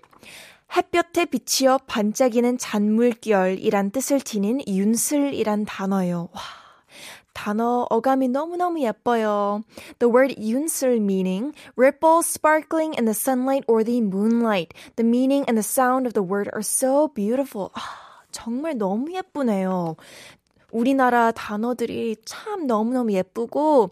햇볕에 0.77 1.25
비치어 1.25 1.79
반짝이는 1.87 2.59
잔물결이란 2.59 3.91
뜻을 3.91 4.21
지닌 4.21 4.61
윤슬이란 4.67 5.65
단어요. 5.65 6.29
와. 6.31 6.61
단어 7.33 7.85
어감이 7.89 8.27
너무너무 8.27 8.81
예뻐요. 8.81 9.63
The 9.99 10.11
word 10.11 10.35
윤슬 10.37 10.97
meaning 10.97 11.53
ripples 11.75 12.27
sparkling 12.27 12.93
in 12.97 13.05
the 13.05 13.13
sunlight 13.13 13.63
or 13.67 13.83
the 13.83 14.01
moonlight. 14.01 14.73
The 14.95 15.07
meaning 15.07 15.45
and 15.47 15.57
the 15.57 15.63
sound 15.63 16.05
of 16.05 16.13
the 16.13 16.23
word 16.23 16.49
are 16.53 16.63
so 16.63 17.07
beautiful. 17.07 17.69
아, 17.73 17.81
정말 18.31 18.77
너무 18.77 19.13
예쁘네요. 19.13 19.95
우리나라 20.71 21.31
단어들이 21.31 22.15
참 22.25 22.65
너무너무 22.67 23.11
예쁘고 23.11 23.89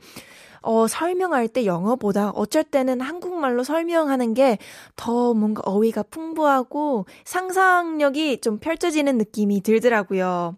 어, 0.62 0.88
설명할 0.88 1.48
때 1.48 1.66
영어보다 1.66 2.32
어쩔 2.32 2.64
때는 2.64 3.00
한국말로 3.02 3.64
설명하는 3.64 4.34
게 4.34 4.58
더 4.96 5.34
뭔가 5.34 5.62
어휘가 5.66 6.04
풍부하고 6.04 7.06
상상력이 7.24 8.42
좀 8.42 8.60
펼쳐지는 8.60 9.18
느낌이 9.18 9.62
들더라고요. 9.62 10.58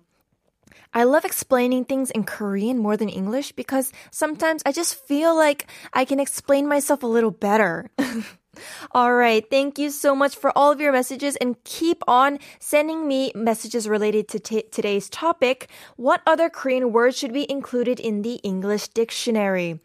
I 0.93 1.03
love 1.03 1.23
explaining 1.23 1.85
things 1.85 2.11
in 2.11 2.23
Korean 2.23 2.77
more 2.77 2.97
than 2.97 3.09
English 3.09 3.53
because 3.53 3.91
sometimes 4.11 4.61
I 4.65 4.71
just 4.71 4.95
feel 5.07 5.35
like 5.35 5.67
I 5.93 6.03
can 6.05 6.19
explain 6.19 6.67
myself 6.67 7.03
a 7.03 7.07
little 7.07 7.31
better. 7.31 7.89
All 8.91 9.13
right. 9.13 9.49
Thank 9.49 9.79
you 9.79 9.89
so 9.89 10.13
much 10.13 10.35
for 10.35 10.55
all 10.57 10.71
of 10.71 10.81
your 10.81 10.91
messages 10.91 11.37
and 11.37 11.55
keep 11.63 12.03
on 12.07 12.37
sending 12.59 13.07
me 13.07 13.31
messages 13.33 13.87
related 13.87 14.27
to 14.29 14.39
t- 14.39 14.63
today's 14.71 15.09
topic. 15.09 15.69
What 15.95 16.21
other 16.27 16.49
Korean 16.49 16.91
words 16.91 17.17
should 17.17 17.31
be 17.31 17.49
included 17.49 17.99
in 17.99 18.23
the 18.23 18.35
English 18.43 18.89
dictionary? 18.89 19.79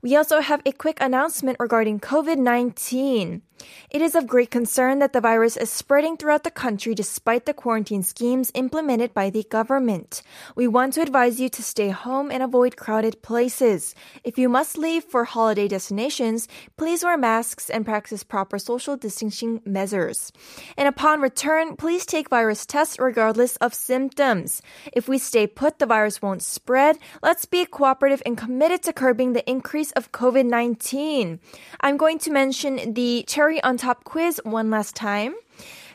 We 0.00 0.14
also 0.14 0.40
have 0.40 0.62
a 0.64 0.72
quick 0.72 0.98
announcement 1.00 1.56
regarding 1.58 1.98
COVID 1.98 2.38
19. 2.38 3.42
It 3.90 4.02
is 4.02 4.14
of 4.14 4.26
great 4.26 4.50
concern 4.50 4.98
that 4.98 5.12
the 5.12 5.20
virus 5.20 5.56
is 5.56 5.70
spreading 5.70 6.16
throughout 6.16 6.44
the 6.44 6.50
country 6.50 6.94
despite 6.94 7.46
the 7.46 7.54
quarantine 7.54 8.02
schemes 8.02 8.50
implemented 8.54 9.14
by 9.14 9.30
the 9.30 9.44
government. 9.44 10.22
We 10.56 10.66
want 10.66 10.94
to 10.94 11.02
advise 11.02 11.40
you 11.40 11.48
to 11.48 11.62
stay 11.62 11.90
home 11.90 12.30
and 12.30 12.42
avoid 12.42 12.76
crowded 12.76 13.22
places. 13.22 13.94
If 14.24 14.38
you 14.38 14.48
must 14.48 14.78
leave 14.78 15.04
for 15.04 15.24
holiday 15.24 15.68
destinations, 15.68 16.48
please 16.76 17.04
wear 17.04 17.16
masks 17.16 17.70
and 17.70 17.84
practice 17.84 18.22
proper 18.22 18.58
social 18.58 18.96
distancing 18.96 19.60
measures. 19.64 20.32
And 20.76 20.88
upon 20.88 21.20
return, 21.20 21.76
please 21.76 22.06
take 22.06 22.28
virus 22.28 22.66
tests 22.66 22.98
regardless 22.98 23.56
of 23.56 23.74
symptoms. 23.74 24.62
If 24.92 25.08
we 25.08 25.18
stay 25.18 25.46
put, 25.46 25.78
the 25.78 25.86
virus 25.86 26.20
won't 26.20 26.42
spread. 26.42 26.98
Let's 27.22 27.44
be 27.44 27.64
cooperative 27.64 28.22
and 28.26 28.36
committed 28.36 28.82
to 28.84 28.92
curbing 28.92 29.32
the 29.32 29.48
increase 29.48 29.92
of 29.92 30.12
COVID 30.12 30.46
19. 30.46 31.40
I'm 31.80 31.96
going 31.96 32.18
to 32.20 32.30
mention 32.30 32.94
the 32.94 33.24
cherry 33.26 33.53
on 33.63 33.77
top 33.77 34.03
quiz 34.03 34.41
one 34.43 34.69
last 34.69 34.95
time. 34.95 35.35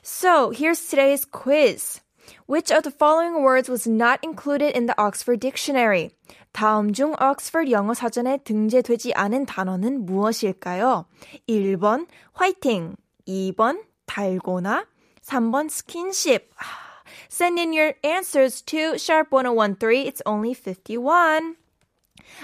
So 0.02 0.50
here's 0.50 0.86
today's 0.86 1.24
quiz. 1.24 2.00
Which 2.46 2.70
of 2.70 2.84
the 2.84 2.90
following 2.90 3.42
words 3.42 3.68
was 3.68 3.86
not 3.86 4.20
included 4.22 4.76
in 4.76 4.86
the 4.86 4.94
Oxford 4.98 5.40
Dictionary? 5.40 6.10
다음 6.52 6.92
중 6.94 7.14
옥스퍼드 7.20 7.70
영어 7.70 7.94
사전에 7.94 8.38
등재되지 8.44 9.12
않은 9.14 9.46
단어는 9.46 10.06
무엇일까요? 10.06 11.06
1번 11.48 12.06
화이팅, 12.32 12.96
2번 13.26 13.82
달고나, 14.06 14.86
3번 15.22 15.68
스킨십. 15.68 16.50
Send 17.28 17.58
in 17.58 17.72
your 17.72 17.94
answers 18.04 18.62
to 18.62 18.94
sharp1013. 18.94 20.06
It's 20.06 20.22
only 20.24 20.54
51. 20.54 21.56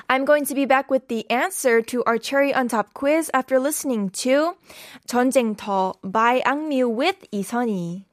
I'm 0.10 0.26
going 0.26 0.46
to 0.46 0.56
be 0.56 0.66
back 0.66 0.90
with 0.90 1.08
the 1.08 1.30
answer 1.30 1.82
to 1.84 2.04
our 2.06 2.18
cherry 2.18 2.54
on 2.54 2.68
top 2.68 2.94
quiz 2.94 3.32
after 3.34 3.60
listening 3.60 4.10
to 4.26 4.56
전쟁터 5.08 5.96
by 6.04 6.42
AKMU 6.46 6.90
with 6.90 7.18
이선희. 7.32 8.06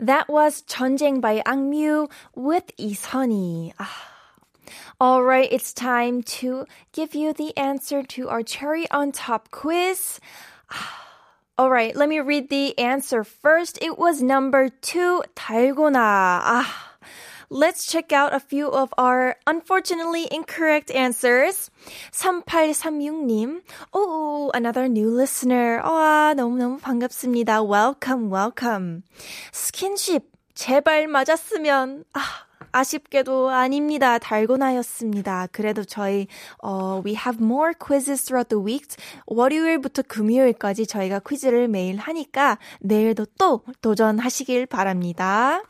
That 0.00 0.30
was 0.30 0.62
전쟁 0.62 1.20
by 1.20 1.42
AKMU 1.44 2.08
with 2.34 2.74
Isani. 2.78 3.74
Ah. 3.78 4.19
All 4.99 5.23
right, 5.23 5.47
it's 5.51 5.73
time 5.73 6.23
to 6.39 6.65
give 6.93 7.13
you 7.13 7.33
the 7.33 7.55
answer 7.57 8.03
to 8.15 8.29
our 8.29 8.43
cherry 8.43 8.89
on 8.91 9.11
top 9.11 9.51
quiz. 9.51 10.19
All 11.57 11.69
right, 11.69 11.95
let 11.95 12.09
me 12.09 12.19
read 12.19 12.49
the 12.49 12.77
answer 12.77 13.23
first. 13.23 13.77
It 13.81 13.97
was 13.97 14.21
number 14.21 14.69
two, 14.69 15.23
달고나. 15.35 16.41
Ah. 16.43 16.91
Let's 17.49 17.85
check 17.85 18.11
out 18.11 18.33
a 18.33 18.39
few 18.39 18.67
of 18.67 18.91
our 18.97 19.37
unfortunately 19.45 20.27
incorrect 20.31 20.89
answers. 20.89 21.69
3836님. 22.11 23.61
Oh, 23.93 24.49
another 24.53 24.87
new 24.87 25.09
listener. 25.09 25.79
와, 25.83 26.33
너무너무 26.35 26.79
반갑습니다. 26.79 27.61
Welcome, 27.61 28.29
welcome. 28.31 29.03
스킨십. 29.53 30.23
제발 30.55 31.07
맞았으면. 31.07 32.05
아, 32.13 32.21
아쉽게도 32.72 33.50
아닙니다. 33.50 34.18
달고나였습니다. 34.18 35.48
그래도 35.52 35.84
저희 35.84 36.26
어 36.62 37.02
we 37.04 37.14
have 37.14 37.38
more 37.44 37.72
quizzes 37.74 38.24
throughout 38.24 38.48
the 38.48 38.64
week. 38.64 38.96
월요일부터 39.26 40.02
금요일까지 40.02 40.86
저희가 40.86 41.20
퀴즈를 41.20 41.68
매일 41.68 41.98
하니까 41.98 42.58
내일도 42.80 43.26
또 43.38 43.62
도전하시길 43.80 44.66
바랍니다. 44.66 45.62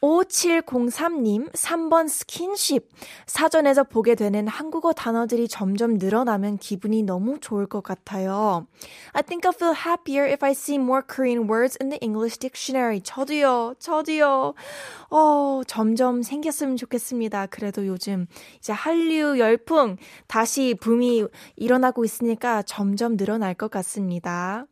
5703님, 0.00 1.52
3번 1.52 2.08
스킨십. 2.08 2.88
사전에서 3.26 3.82
보게 3.84 4.14
되는 4.14 4.46
한국어 4.46 4.92
단어들이 4.92 5.48
점점 5.48 5.94
늘어나면 5.94 6.58
기분이 6.58 7.02
너무 7.02 7.40
좋을 7.40 7.66
것 7.66 7.82
같아요. 7.82 8.66
I 9.12 9.22
think 9.22 9.48
I'll 9.48 9.54
feel 9.54 9.74
happier 9.74 10.30
if 10.30 10.44
I 10.44 10.52
see 10.52 10.76
more 10.76 11.02
Korean 11.02 11.48
words 11.50 11.76
in 11.80 11.90
the 11.90 11.98
English 12.00 12.38
dictionary. 12.38 13.00
저도요, 13.00 13.74
저도요. 13.80 14.54
어, 15.10 15.62
점점 15.66 16.22
생겼으면 16.22 16.76
좋겠습니다. 16.76 17.46
그래도 17.46 17.86
요즘 17.86 18.26
이제 18.58 18.72
한류 18.72 19.38
열풍 19.38 19.96
다시 20.28 20.76
붐이 20.78 21.24
일어나고 21.56 22.04
있으니까 22.04 22.62
점점 22.62 23.16
늘어날 23.16 23.54
것 23.54 23.68
같습니다. 23.70 24.66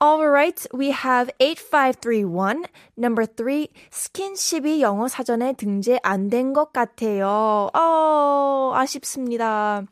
Alright, 0.00 0.66
we 0.72 0.90
have 0.92 1.28
8531. 1.40 2.64
Number 2.96 3.26
3. 3.26 3.66
스킨십이 3.90 4.80
영어 4.80 5.08
사전에 5.08 5.54
등재 5.54 5.98
안 6.04 6.30
된 6.30 6.52
것 6.52 6.72
같아요. 6.72 7.68
어, 7.74 8.72
아쉽습니다. 8.76 9.82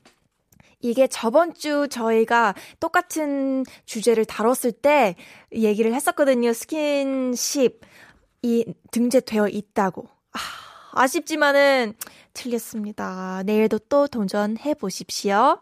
이게 0.81 1.09
저번 1.09 1.55
주 1.55 1.89
저희가 1.91 2.55
똑같은 2.79 3.65
주제를 3.85 4.25
다뤘을 4.27 4.71
때 4.81 5.17
얘기를 5.53 5.93
했었거든요. 5.93 6.53
스킨십이 6.53 7.73
등재되어 8.93 9.49
있다고. 9.49 10.07
아, 10.33 10.39
아쉽지만은 11.03 11.95
틀렸습니다. 12.33 13.43
내일도 13.45 13.81
또 13.81 14.07
도전해 14.07 14.75
보십시오. 14.75 15.59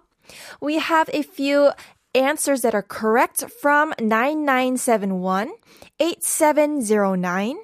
We 0.62 0.74
have 0.76 1.14
a 1.14 1.20
few 1.20 1.70
answers 2.13 2.61
that 2.61 2.73
are 2.73 2.81
correct 2.81 3.43
from 3.61 3.93
9971, 3.99 5.51
8709, 5.99 7.57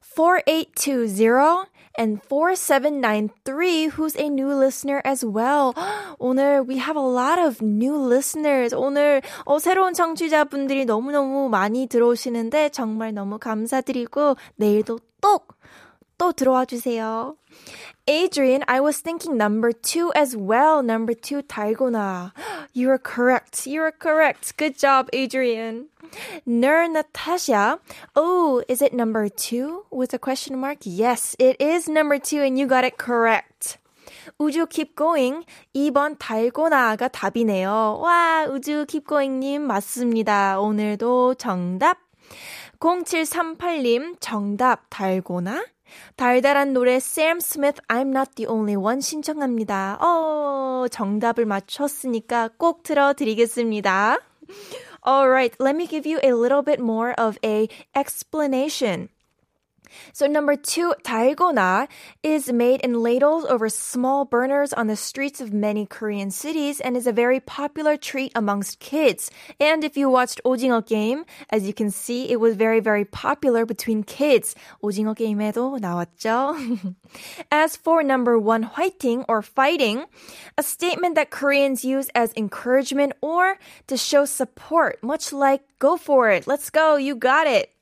4820, 0.00 1.68
and 1.98 2.22
4793, 2.22 3.88
who's 3.88 4.16
a 4.16 4.28
new 4.28 4.48
listener 4.48 5.02
as 5.04 5.24
well. 5.24 5.74
오늘 6.18 6.66
we 6.66 6.78
have 6.78 6.96
a 6.96 7.00
lot 7.00 7.38
of 7.38 7.60
new 7.62 7.96
listeners. 7.96 8.74
오늘 8.74 9.22
어, 9.44 9.58
새로운 9.58 9.92
청취자분들이 9.94 10.84
너무너무 10.84 11.48
많이 11.48 11.86
들어오시는데 11.86 12.70
정말 12.70 13.12
너무 13.12 13.38
감사드리고 13.38 14.36
내일도 14.56 14.98
또, 15.20 15.40
또 16.18 16.32
들어와 16.32 16.64
주세요. 16.64 17.36
Adrian, 18.07 18.63
I 18.69 18.79
was 18.79 18.99
thinking 18.99 19.35
number 19.35 19.73
two 19.73 20.13
as 20.15 20.35
well. 20.35 20.81
Number 20.81 21.13
two, 21.13 21.41
달고나. 21.41 22.31
You're 22.73 22.97
correct. 22.97 23.67
You're 23.67 23.91
correct. 23.91 24.55
Good 24.55 24.77
job, 24.77 25.09
Adrian. 25.11 25.87
Ner 26.45 26.87
Natasha. 26.87 27.79
Oh, 28.15 28.63
is 28.69 28.81
it 28.81 28.93
number 28.93 29.27
two 29.27 29.83
with 29.91 30.13
a 30.13 30.19
question 30.19 30.57
mark? 30.57 30.79
Yes, 30.83 31.35
it 31.37 31.59
is 31.59 31.89
number 31.89 32.17
two 32.17 32.41
and 32.41 32.57
you 32.57 32.65
got 32.65 32.85
it 32.85 32.97
correct. 32.97 33.77
우주 34.39 34.69
keep 34.69 34.95
going. 34.95 35.43
2번 35.75 36.17
달고나가 36.17 37.09
답이네요. 37.09 37.99
와, 38.01 38.45
우주 38.49 38.85
keep 38.87 39.05
going님 39.07 39.63
맞습니다. 39.63 40.59
오늘도 40.59 41.35
정답. 41.35 41.97
0738님 42.79 44.15
정답 44.19 44.85
달고나. 44.89 45.65
달달한 46.15 46.73
노래 46.73 46.95
Sam 46.95 47.37
Smith 47.37 47.79
I'm 47.87 48.09
Not 48.09 48.31
the 48.35 48.47
Only 48.47 48.75
One 48.75 49.01
신청합니다. 49.01 49.97
어, 50.01 50.87
정답을 50.89 51.45
맞췄으니까 51.45 52.49
꼭 52.57 52.83
틀어드리겠습니다. 52.83 54.19
Alright, 55.05 55.57
let 55.59 55.75
me 55.75 55.87
give 55.87 56.05
you 56.09 56.19
a 56.23 56.33
little 56.33 56.61
bit 56.63 56.81
more 56.81 57.13
of 57.17 57.37
a 57.43 57.67
explanation. 57.95 59.09
So 60.12 60.26
number 60.26 60.56
two, 60.56 60.94
달고나 61.04 61.88
is 62.22 62.52
made 62.52 62.80
in 62.80 63.02
ladles 63.02 63.44
over 63.44 63.68
small 63.68 64.24
burners 64.24 64.72
on 64.72 64.86
the 64.86 64.96
streets 64.96 65.40
of 65.40 65.52
many 65.52 65.86
Korean 65.86 66.30
cities 66.30 66.80
and 66.80 66.96
is 66.96 67.06
a 67.06 67.12
very 67.12 67.40
popular 67.40 67.96
treat 67.96 68.32
amongst 68.34 68.80
kids. 68.80 69.30
And 69.60 69.84
if 69.84 69.96
you 69.96 70.10
watched 70.10 70.40
오징어 70.44 70.84
Game, 70.86 71.24
as 71.50 71.66
you 71.66 71.72
can 71.72 71.90
see, 71.90 72.30
it 72.30 72.40
was 72.40 72.56
very, 72.56 72.80
very 72.80 73.04
popular 73.04 73.64
between 73.64 74.02
kids. 74.02 74.54
오징어 74.82 75.14
게임에도 75.14 75.78
나왔죠. 75.78 76.94
as 77.50 77.76
for 77.76 78.02
number 78.02 78.38
one, 78.38 78.64
화이팅 78.64 79.24
or 79.28 79.42
fighting, 79.42 80.04
a 80.58 80.62
statement 80.62 81.14
that 81.14 81.30
Koreans 81.30 81.84
use 81.84 82.08
as 82.14 82.32
encouragement 82.36 83.12
or 83.20 83.58
to 83.86 83.96
show 83.96 84.24
support, 84.24 85.02
much 85.02 85.32
like 85.32 85.62
go 85.78 85.96
for 85.96 86.30
it, 86.30 86.46
let's 86.46 86.70
go, 86.70 86.96
you 86.96 87.14
got 87.14 87.46
it. 87.46 87.72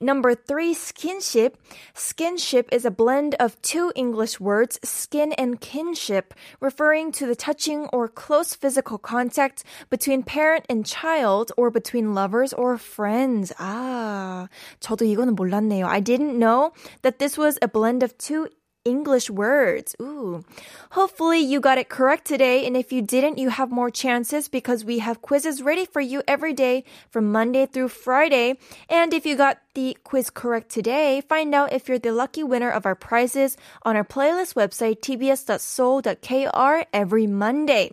Number 0.00 0.34
three, 0.34 0.74
skinship. 0.74 1.54
Skinship 1.94 2.68
is 2.72 2.84
a 2.84 2.90
blend 2.90 3.34
of 3.38 3.60
two 3.62 3.92
English 3.94 4.40
words, 4.40 4.78
skin 4.82 5.32
and 5.34 5.60
kinship, 5.60 6.34
referring 6.60 7.12
to 7.12 7.26
the 7.26 7.36
touching 7.36 7.86
or 7.92 8.08
close 8.08 8.54
physical 8.54 8.98
contact 8.98 9.64
between 9.90 10.22
parent 10.22 10.66
and 10.68 10.86
child 10.86 11.52
or 11.56 11.70
between 11.70 12.14
lovers 12.14 12.52
or 12.52 12.76
friends. 12.78 13.52
아, 13.58 14.48
저도 14.80 15.04
이거는 15.04 15.36
몰랐네요. 15.36 15.86
I 15.86 16.00
didn't 16.00 16.38
know 16.38 16.72
that 17.02 17.18
this 17.18 17.36
was 17.38 17.58
a 17.62 17.68
blend 17.68 18.02
of 18.02 18.16
two 18.18 18.48
English 18.87 19.29
words. 19.29 19.95
Ooh. 20.01 20.45
Hopefully 20.91 21.39
you 21.39 21.59
got 21.59 21.77
it 21.77 21.89
correct 21.89 22.25
today. 22.25 22.65
And 22.65 22.77
if 22.77 22.93
you 22.93 23.01
didn't, 23.01 23.37
you 23.37 23.49
have 23.49 23.69
more 23.69 23.91
chances 23.91 24.47
because 24.47 24.85
we 24.85 24.99
have 24.99 25.21
quizzes 25.21 25.61
ready 25.61 25.85
for 25.85 25.99
you 25.99 26.23
every 26.27 26.53
day 26.53 26.85
from 27.11 27.31
Monday 27.31 27.65
through 27.65 27.89
Friday. 27.89 28.57
And 28.89 29.13
if 29.13 29.25
you 29.25 29.35
got 29.35 29.59
the 29.75 29.97
quiz 30.03 30.29
correct 30.29 30.69
today, 30.69 31.21
find 31.21 31.53
out 31.53 31.73
if 31.73 31.89
you're 31.89 31.99
the 31.99 32.13
lucky 32.13 32.43
winner 32.43 32.71
of 32.71 32.85
our 32.85 32.95
prizes 32.95 33.57
on 33.83 33.97
our 33.97 34.05
playlist 34.05 34.55
website, 34.55 35.01
tbs.seoul.kr 35.01 36.85
every 36.93 37.27
Monday. 37.27 37.91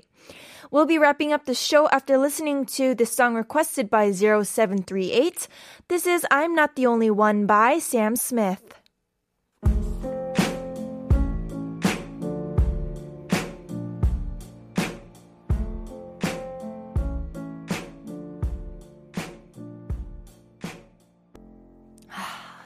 We'll 0.70 0.86
be 0.86 0.98
wrapping 0.98 1.32
up 1.32 1.44
the 1.44 1.54
show 1.54 1.88
after 1.90 2.18
listening 2.18 2.66
to 2.78 2.94
the 2.94 3.06
song 3.06 3.34
requested 3.34 3.90
by 3.90 4.10
0738. 4.10 5.48
This 5.88 6.06
is 6.06 6.26
I'm 6.30 6.54
Not 6.54 6.74
the 6.74 6.86
Only 6.86 7.10
One 7.10 7.46
by 7.46 7.78
Sam 7.78 8.16
Smith. 8.16 8.74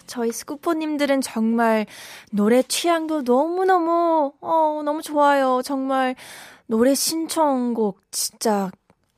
저희 0.09 0.33
스쿠퍼님들은 0.33 1.21
정말 1.21 1.87
노래 2.33 2.63
취향도 2.63 3.23
너무너무, 3.23 4.33
어, 4.41 4.83
너무 4.85 5.03
좋아요. 5.03 5.61
정말 5.63 6.17
노래 6.67 6.95
신청곡 6.95 8.01
진짜 8.11 8.71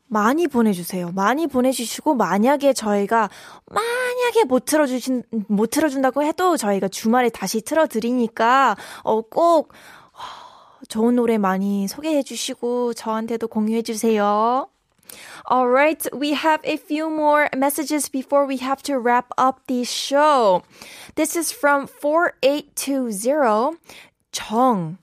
많이 0.06 0.48
보내주세요. 0.48 1.12
많이 1.12 1.46
보내주시고, 1.46 2.16
만약에 2.16 2.72
저희가, 2.72 3.30
만약에 3.66 4.44
못 4.44 4.64
틀어주신, 4.64 5.22
못 5.48 5.70
틀어준다고 5.70 6.24
해도 6.24 6.56
저희가 6.56 6.88
주말에 6.88 7.28
다시 7.28 7.60
틀어드리니까, 7.62 8.76
어, 9.04 9.20
꼭, 9.22 9.72
좋은 10.88 11.14
노래 11.14 11.38
많이 11.38 11.86
소개해주시고, 11.86 12.94
저한테도 12.94 13.46
공유해주세요. 13.46 14.68
All 15.45 15.69
right, 15.69 16.03
we 16.13 16.33
have 16.33 16.61
a 16.63 16.77
few 16.77 17.09
more 17.09 17.49
messages 17.55 18.09
before 18.09 18.45
we 18.45 18.57
have 18.57 18.81
to 18.83 18.97
wrap 18.97 19.31
up 19.37 19.61
the 19.67 19.83
show. 19.83 20.63
This 21.15 21.35
is 21.35 21.51
from 21.51 21.85
4820. 21.87 23.77
정, 24.35 24.97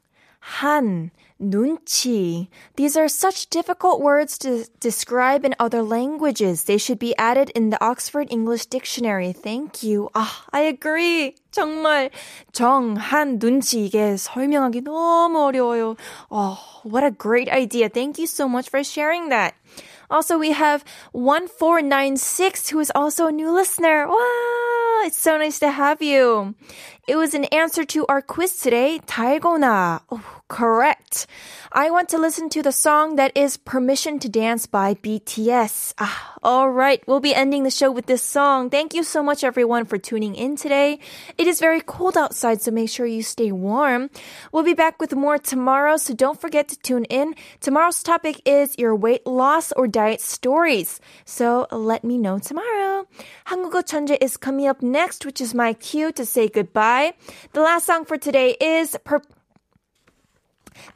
한, 0.60 1.10
눈치. 1.40 2.48
These 2.76 2.96
are 2.96 3.08
such 3.08 3.48
difficult 3.48 4.00
words 4.00 4.36
to 4.38 4.66
describe 4.78 5.44
in 5.44 5.54
other 5.58 5.82
languages. 5.82 6.64
They 6.64 6.76
should 6.76 6.98
be 6.98 7.16
added 7.16 7.50
in 7.54 7.70
the 7.70 7.82
Oxford 7.82 8.28
English 8.30 8.66
Dictionary. 8.66 9.32
Thank 9.32 9.82
you. 9.82 10.10
아, 10.14 10.28
I 10.52 10.62
agree. 10.68 11.34
정말 11.50 12.10
정, 12.52 12.96
한, 12.96 13.38
눈치 13.38 13.86
이게 13.86 14.16
설명하기 14.16 14.82
너무 14.82 15.38
어려워요. 15.38 15.96
Oh, 16.30 16.58
what 16.84 17.04
a 17.04 17.10
great 17.10 17.48
idea. 17.48 17.88
Thank 17.88 18.18
you 18.18 18.26
so 18.26 18.46
much 18.46 18.68
for 18.68 18.84
sharing 18.84 19.30
that. 19.30 19.54
Also, 20.09 20.37
we 20.37 20.51
have 20.51 20.85
1496 21.11 22.69
who 22.69 22.79
is 22.79 22.91
also 22.95 23.27
a 23.27 23.31
new 23.31 23.51
listener. 23.51 24.07
Wow, 24.07 25.01
it's 25.03 25.17
so 25.17 25.37
nice 25.37 25.59
to 25.59 25.71
have 25.71 26.01
you. 26.01 26.55
It 27.07 27.15
was 27.15 27.33
an 27.33 27.45
answer 27.55 27.85
to 27.85 28.05
our 28.07 28.21
quiz 28.21 28.59
today, 28.59 28.99
dalgona. 29.07 30.01
Oh, 30.11 30.41
correct. 30.49 31.25
I 31.71 31.89
want 31.89 32.09
to 32.09 32.17
listen 32.17 32.49
to 32.49 32.61
the 32.61 32.73
song 32.73 33.15
that 33.15 33.31
is 33.31 33.55
Permission 33.55 34.19
to 34.19 34.27
Dance 34.27 34.67
by 34.67 34.93
BTS. 34.95 35.93
Ah, 35.99 36.35
all 36.43 36.69
right, 36.69 37.01
we'll 37.07 37.21
be 37.21 37.33
ending 37.33 37.63
the 37.63 37.71
show 37.71 37.89
with 37.89 38.07
this 38.07 38.21
song. 38.21 38.69
Thank 38.69 38.93
you 38.93 39.03
so 39.03 39.23
much 39.23 39.45
everyone 39.45 39.85
for 39.85 39.97
tuning 39.97 40.35
in 40.35 40.57
today. 40.57 40.99
It 41.37 41.47
is 41.47 41.61
very 41.61 41.79
cold 41.79 42.17
outside, 42.17 42.61
so 42.61 42.71
make 42.71 42.89
sure 42.89 43.05
you 43.05 43.23
stay 43.23 43.53
warm. 43.53 44.09
We'll 44.51 44.67
be 44.67 44.73
back 44.73 44.99
with 44.99 45.15
more 45.15 45.37
tomorrow, 45.37 45.95
so 45.95 46.13
don't 46.13 46.39
forget 46.39 46.67
to 46.67 46.79
tune 46.79 47.05
in. 47.05 47.35
Tomorrow's 47.61 48.03
topic 48.03 48.41
is 48.43 48.77
your 48.77 48.93
weight 48.93 49.25
loss 49.25 49.71
or 49.71 49.87
diet 49.87 50.19
stories. 50.19 50.99
So 51.23 51.67
let 51.71 52.03
me 52.03 52.17
know 52.17 52.37
tomorrow. 52.37 53.07
한국어 53.47 53.81
천재 53.81 54.17
is 54.19 54.35
coming 54.35 54.67
up 54.67 54.81
next, 54.81 55.25
which 55.25 55.39
is 55.39 55.53
my 55.53 55.71
cue 55.71 56.11
to 56.11 56.25
say 56.25 56.49
goodbye 56.49 56.96
The 56.96 57.60
last 57.60 57.86
song 57.86 58.04
for 58.04 58.16
today 58.16 58.56
is 58.60 58.96
per- 59.04 59.22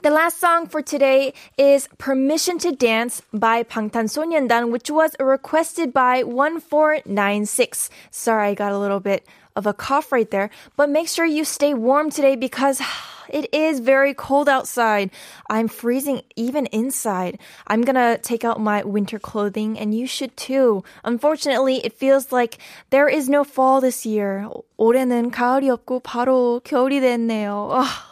the 0.02 0.10
last 0.10 0.40
song 0.40 0.66
for 0.66 0.82
today 0.82 1.34
is 1.58 1.88
Permission 1.98 2.58
to 2.58 2.72
Dance 2.72 3.22
by 3.32 3.62
방탄소년단, 3.62 4.70
which 4.70 4.90
was 4.90 5.14
requested 5.20 5.92
by 5.92 6.22
1496. 6.24 7.90
Sorry, 8.10 8.48
I 8.48 8.54
got 8.54 8.72
a 8.72 8.78
little 8.78 9.00
bit 9.00 9.26
of 9.54 9.66
a 9.66 9.72
cough 9.72 10.12
right 10.12 10.30
there, 10.30 10.50
but 10.76 10.90
make 10.90 11.08
sure 11.08 11.24
you 11.24 11.44
stay 11.44 11.72
warm 11.74 12.10
today 12.10 12.36
because 12.36 12.80
it 13.28 13.52
is 13.52 13.80
very 13.80 14.14
cold 14.14 14.48
outside. 14.48 15.10
I'm 15.48 15.68
freezing 15.68 16.22
even 16.36 16.66
inside. 16.66 17.38
I'm 17.66 17.82
gonna 17.82 18.18
take 18.18 18.44
out 18.44 18.60
my 18.60 18.84
winter 18.84 19.18
clothing 19.18 19.78
and 19.78 19.94
you 19.94 20.06
should 20.06 20.36
too. 20.36 20.84
Unfortunately, 21.04 21.80
it 21.84 21.94
feels 21.94 22.32
like 22.32 22.58
there 22.90 23.08
is 23.08 23.28
no 23.28 23.44
fall 23.44 23.80
this 23.80 24.06
year. 24.06 24.48
올해는 24.78 25.30
가을이 25.30 25.70
없고 25.70 26.00
바로 26.00 26.60
겨울이 26.64 27.00
됐네요. 27.00 27.82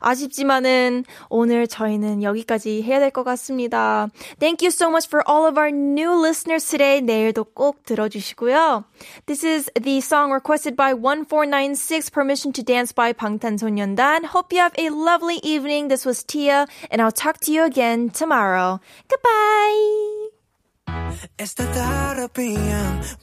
아. 0.00 0.10
아쉽지만은 0.10 1.04
오늘 1.28 1.66
저희는 1.66 2.22
여기까지 2.22 2.82
해야 2.82 2.98
될 3.00 3.10
것 3.10 3.24
같습니다. 3.24 4.08
Thank 4.38 4.64
you 4.66 4.70
so 4.70 4.88
much 4.88 5.06
for 5.08 5.22
all 5.28 5.46
of 5.46 5.58
our 5.58 5.70
new 5.70 6.12
listeners 6.20 6.68
today. 6.68 7.00
내일도 7.00 7.44
꼭 7.44 7.84
들어주시고요. 7.84 8.84
This 9.26 9.44
is 9.44 9.70
the 9.80 9.98
song 9.98 10.32
requested 10.32 10.76
by 10.76 10.92
1496 10.94 12.10
Permission 12.10 12.52
to 12.52 12.62
Dance 12.62 12.92
by 12.92 13.12
방탄소년단. 13.12 14.24
Hope 14.26 14.52
you 14.52 14.60
have 14.60 14.74
a 14.78 14.90
lovely 14.90 15.38
evening. 15.42 15.88
This 15.88 16.04
was 16.04 16.22
Tia 16.24 16.66
and 16.90 17.00
I'll 17.00 17.12
talk 17.12 17.38
to 17.46 17.52
you 17.52 17.64
again 17.64 18.10
tomorrow. 18.10 18.80
Goodbye. 19.08 20.30
It's 21.38 21.54
the 21.54 21.64
thought 21.66 22.18
of 22.18 22.32
being 22.34 22.58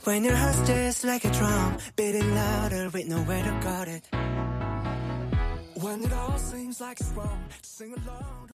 when 0.04 0.24
your 0.24 0.36
heart's 0.36 0.62
just 0.68 1.04
like 1.04 1.26
a 1.26 1.32
drum, 1.32 1.78
beating 1.96 2.34
louder 2.36 2.90
with 2.94 3.08
nowhere 3.08 3.44
to 3.44 3.60
guard 3.64 3.88
it. 3.88 4.04
When 5.81 6.03
it 6.03 6.13
all 6.13 6.39
seems 6.39 6.81
like 6.81 6.99
it's 6.99 7.09
wrong, 7.11 7.45
sing 7.63 7.95
along. 7.95 8.39